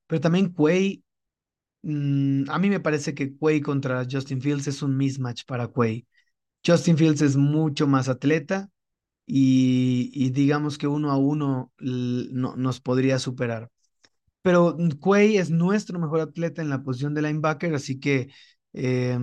Pero 0.06 0.20
también 0.20 0.52
Quay, 0.52 1.04
mmm, 1.82 2.44
a 2.50 2.58
mí 2.58 2.70
me 2.70 2.80
parece 2.80 3.14
que 3.14 3.36
Quay 3.36 3.60
contra 3.60 4.06
Justin 4.10 4.40
Fields 4.42 4.68
es 4.68 4.82
un 4.82 4.96
mismatch 4.96 5.44
para 5.46 5.68
Quay. 5.68 6.06
Justin 6.68 6.98
Fields 6.98 7.22
es 7.22 7.36
mucho 7.36 7.86
más 7.86 8.08
atleta 8.08 8.68
y, 9.26 10.30
digamos 10.30 10.78
que 10.78 10.86
uno 10.86 11.10
a 11.10 11.16
uno 11.16 11.72
no, 11.78 12.56
nos 12.56 12.80
podría 12.80 13.18
superar. 13.18 13.70
Pero 14.42 14.76
Quay 15.00 15.38
es 15.38 15.50
nuestro 15.50 15.98
mejor 15.98 16.20
atleta 16.20 16.62
en 16.62 16.70
la 16.70 16.82
posición 16.82 17.14
de 17.14 17.22
linebacker, 17.22 17.74
así 17.74 17.98
que 17.98 18.30
eh, 18.74 19.18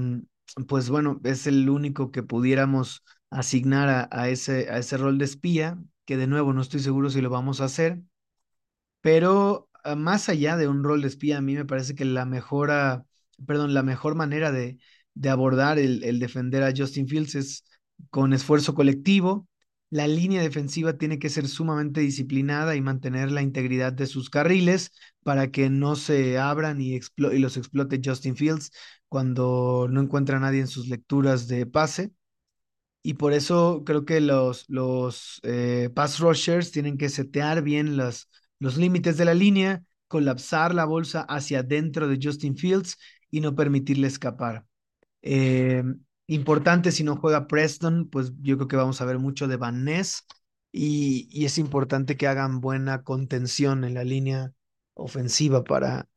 pues 0.68 0.90
bueno, 0.90 1.20
es 1.24 1.48
el 1.48 1.70
único 1.70 2.12
que 2.12 2.24
pudiéramos 2.24 3.04
asignar 3.30 3.90
a, 3.90 4.10
a, 4.12 4.30
ese, 4.30 4.70
a 4.70 4.78
ese 4.78 4.98
rol 4.98 5.18
de 5.18 5.26
espía, 5.26 5.78
que 6.06 6.18
de 6.18 6.28
nuevo 6.28 6.54
no 6.54 6.62
estoy 6.62 6.80
seguro 6.80 7.10
si 7.10 7.22
lo 7.22 7.30
vamos 7.30 7.62
a 7.62 7.66
hacer, 7.66 8.02
pero 9.02 9.70
uh, 9.86 9.96
más 9.96 10.30
allá 10.30 10.58
de 10.58 10.68
un 10.68 10.84
rol 10.84 11.02
de 11.02 11.08
espía, 11.08 11.38
a 11.38 11.42
mí 11.42 11.56
me 11.56 11.66
parece 11.66 11.96
que 11.96 12.06
la 12.06 12.26
mejora, 12.26 13.06
perdón, 13.46 13.74
la 13.74 13.84
mejor 13.84 14.16
manera 14.16 14.52
de, 14.52 14.80
de 15.16 15.30
abordar 15.30 15.80
el, 15.80 16.04
el 16.04 16.20
defender 16.20 16.64
a 16.64 16.74
Justin 16.76 17.08
Fields 17.08 17.36
es 17.36 17.66
con 18.10 18.34
esfuerzo 18.34 18.76
colectivo. 18.76 19.48
La 19.90 20.08
línea 20.08 20.42
defensiva 20.42 20.98
tiene 20.98 21.20
que 21.20 21.30
ser 21.30 21.48
sumamente 21.48 22.02
disciplinada 22.02 22.76
y 22.76 22.82
mantener 22.82 23.32
la 23.32 23.42
integridad 23.42 23.94
de 23.94 24.08
sus 24.08 24.30
carriles 24.30 24.92
para 25.24 25.52
que 25.52 25.70
no 25.70 25.96
se 25.96 26.38
abran 26.38 26.82
y, 26.82 26.96
y 26.96 27.40
los 27.40 27.58
explote 27.58 28.02
Justin 28.04 28.36
Fields 28.36 28.72
cuando 29.08 29.88
no 29.90 30.02
encuentra 30.02 30.38
a 30.38 30.40
nadie 30.40 30.62
en 30.62 30.68
sus 30.68 30.88
lecturas 30.88 31.48
de 31.48 31.66
pase. 31.66 32.12
Y 33.04 33.14
por 33.16 33.34
eso 33.34 33.84
creo 33.86 34.04
que 34.06 34.20
los, 34.22 34.66
los 34.68 35.40
eh, 35.44 35.90
pass 35.94 36.20
rushers 36.20 36.72
tienen 36.72 36.98
que 36.98 37.10
setear 37.10 37.62
bien 37.62 37.98
los, 37.98 38.30
los 38.60 38.78
límites 38.78 39.18
de 39.18 39.26
la 39.26 39.34
línea, 39.36 39.84
colapsar 40.08 40.74
la 40.74 40.86
bolsa 40.86 41.22
hacia 41.22 41.60
adentro 41.60 42.08
de 42.08 42.20
Justin 42.22 42.58
Fields 42.58 42.98
y 43.30 43.42
no 43.42 43.56
permitirle 43.56 44.08
escapar. 44.08 44.66
Eh, 45.28 45.84
importante 46.28 46.92
si 46.92 47.04
no 47.04 47.18
juega 47.18 47.48
Preston, 47.48 48.08
pues 48.10 48.32
yo 48.42 48.58
creo 48.58 48.68
que 48.68 48.76
vamos 48.76 49.02
a 49.02 49.06
ver 49.06 49.18
mucho 49.18 49.48
de 49.48 49.58
Van 49.58 49.84
Ness 49.84 50.24
y, 50.72 51.46
es 51.46 51.58
importante 51.58 52.16
que 52.16 52.28
hagan 52.28 52.62
buena 52.62 53.04
contención 53.04 53.84
en 53.84 53.96
la 53.96 54.04
línea 54.04 54.54
ofensiva 54.94 55.64
para, 55.64 56.08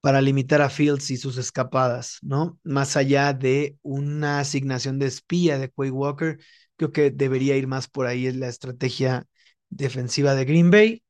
para 0.00 0.20
limitar 0.20 0.60
a 0.60 0.68
Fields 0.70 1.10
y 1.10 1.16
sus 1.16 1.38
escapadas, 1.38 2.18
¿no? 2.22 2.58
Más 2.62 2.96
allá 2.96 3.32
de 3.32 3.78
una 3.82 4.40
asignación 4.40 4.98
de 4.98 5.06
espía 5.06 5.58
de 5.58 5.70
Quay 5.70 5.90
Walker, 5.90 6.38
creo 6.76 6.92
que 6.92 7.10
debería 7.10 7.56
ir 7.56 7.68
más 7.68 7.88
por 7.88 8.06
ahí 8.06 8.26
en 8.26 8.40
la 8.40 8.48
estrategia 8.48 9.26
defensiva 9.70 10.34
de 10.34 10.44
Green 10.44 10.70
Bay. 10.70 11.02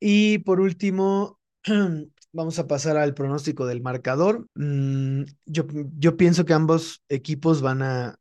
Y 0.00 0.38
por 0.38 0.60
último, 0.60 1.38
vamos 2.34 2.58
a 2.58 2.66
pasar 2.66 2.96
al 2.96 3.14
pronóstico 3.14 3.66
del 3.66 3.80
marcador. 3.80 4.46
Mm, 4.54 5.22
yo, 5.46 6.16
pienso 6.16 6.44
que 6.44 6.52
ambos 6.52 7.02
equipos 7.08 7.62
van 7.62 7.82
a 7.82 8.18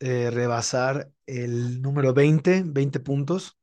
eh, 0.00 0.30
rebasar 0.30 1.10
el 1.26 1.80
número 1.82 2.14
20, 2.14 2.64
20 2.66 3.00
puntos 3.00 3.56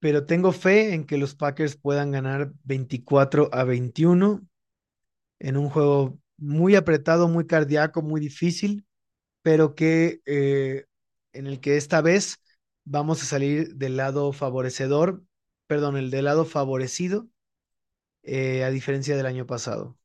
pero 0.00 0.26
tengo 0.26 0.52
fe 0.52 0.94
en 0.94 1.04
que 1.04 1.18
los 1.18 1.34
Packers 1.34 1.76
puedan 1.76 2.10
ganar 2.10 2.52
24 2.64 3.50
a 3.52 3.64
21 3.64 4.46
en 5.40 5.56
un 5.56 5.68
juego 5.70 6.18
muy 6.36 6.76
apretado, 6.76 7.28
muy 7.28 7.46
cardíaco, 7.46 8.02
muy 8.02 8.20
difícil, 8.20 8.86
pero 9.42 9.74
que 9.74 10.20
eh, 10.26 10.84
en 11.32 11.46
el 11.46 11.60
que 11.60 11.76
esta 11.76 12.00
vez 12.00 12.38
vamos 12.84 13.22
a 13.22 13.26
salir 13.26 13.74
del 13.74 13.96
lado 13.96 14.32
favorecedor, 14.32 15.22
perdón, 15.66 15.96
el 15.96 16.10
del 16.10 16.26
lado 16.26 16.44
favorecido, 16.44 17.28
eh, 18.22 18.64
a 18.64 18.70
diferencia 18.70 19.16
del 19.16 19.26
año 19.26 19.46
pasado. 19.46 19.98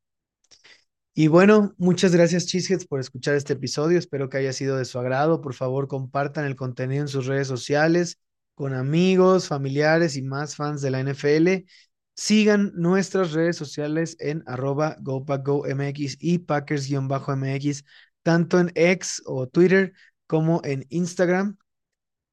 Y 1.16 1.28
bueno, 1.28 1.76
muchas 1.78 2.14
gracias 2.16 2.48
Cheeseheads 2.48 2.88
por 2.88 3.00
escuchar 3.00 3.36
este 3.36 3.54
episodio. 3.54 4.00
Espero 4.00 4.30
que 4.30 4.38
haya 4.38 4.52
sido 4.52 4.78
de 4.78 4.86
su 4.86 4.98
agrado. 4.98 5.42
Por 5.42 5.54
favor, 5.54 5.88
compartan 5.88 6.46
el 6.46 6.56
contenido 6.56 7.04
en 7.04 7.08
sus 7.08 7.28
redes 7.28 7.48
sociales 7.48 8.20
con 8.56 8.74
amigos, 8.74 9.48
familiares 9.48 10.16
y 10.16 10.22
más 10.22 10.56
fans 10.56 10.82
de 10.82 10.92
la 10.92 11.00
NFL. 11.00 11.66
Sigan 12.16 12.72
nuestras 12.76 13.32
redes 13.34 13.56
sociales 13.58 14.16
en 14.20 14.44
arroba 14.46 14.98
GoPackGoMX 15.02 16.18
y 16.20 16.40
Packers-MX, 16.40 17.84
tanto 18.24 18.60
en 18.60 18.72
X 18.76 19.22
o 19.26 19.48
Twitter 19.48 19.94
como 20.28 20.62
en 20.64 20.86
Instagram, 20.90 21.58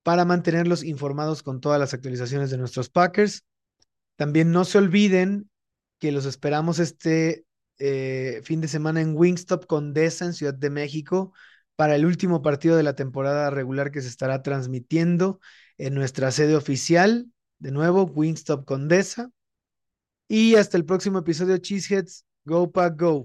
para 0.03 0.25
mantenerlos 0.25 0.85
informados 0.85 1.43
con 1.43 1.61
todas 1.61 1.79
las 1.79 1.93
actualizaciones 1.95 2.51
de 2.51 2.59
nuestros 2.59 2.89
Packers. 2.89 3.45
También 4.17 4.51
no 4.53 4.65
se 4.65 4.79
olviden 4.79 5.50
que 6.01 6.13
los 6.13 6.27
esperamos 6.27 6.81
este 6.81 7.47
eh, 7.79 8.41
fin 8.45 8.61
de 8.61 8.69
semana 8.69 9.01
en 9.01 9.17
Wingstop 9.17 9.67
Condesa 9.67 10.25
en 10.25 10.35
Ciudad 10.35 10.55
de 10.55 10.71
México 10.71 11.33
para 11.77 11.97
el 11.97 12.05
último 12.05 12.43
partido 12.43 12.77
de 12.77 12.83
la 12.83 12.95
temporada 12.95 13.51
regular 13.51 13.91
que 13.91 14.03
se 14.03 14.09
estará 14.09 14.43
transmitiendo 14.43 15.41
en 15.79 15.95
nuestra 15.95 16.31
sede 16.31 16.57
oficial, 16.57 17.31
de 17.59 17.71
nuevo, 17.71 18.05
Wingstop 18.05 18.65
Condesa. 18.67 19.31
Y 20.29 20.57
hasta 20.57 20.77
el 20.77 20.85
próximo 20.85 21.21
episodio, 21.21 21.57
Cheeseheads, 21.59 22.27
Go 22.45 22.71
Pack 22.71 23.01
Go. 23.01 23.19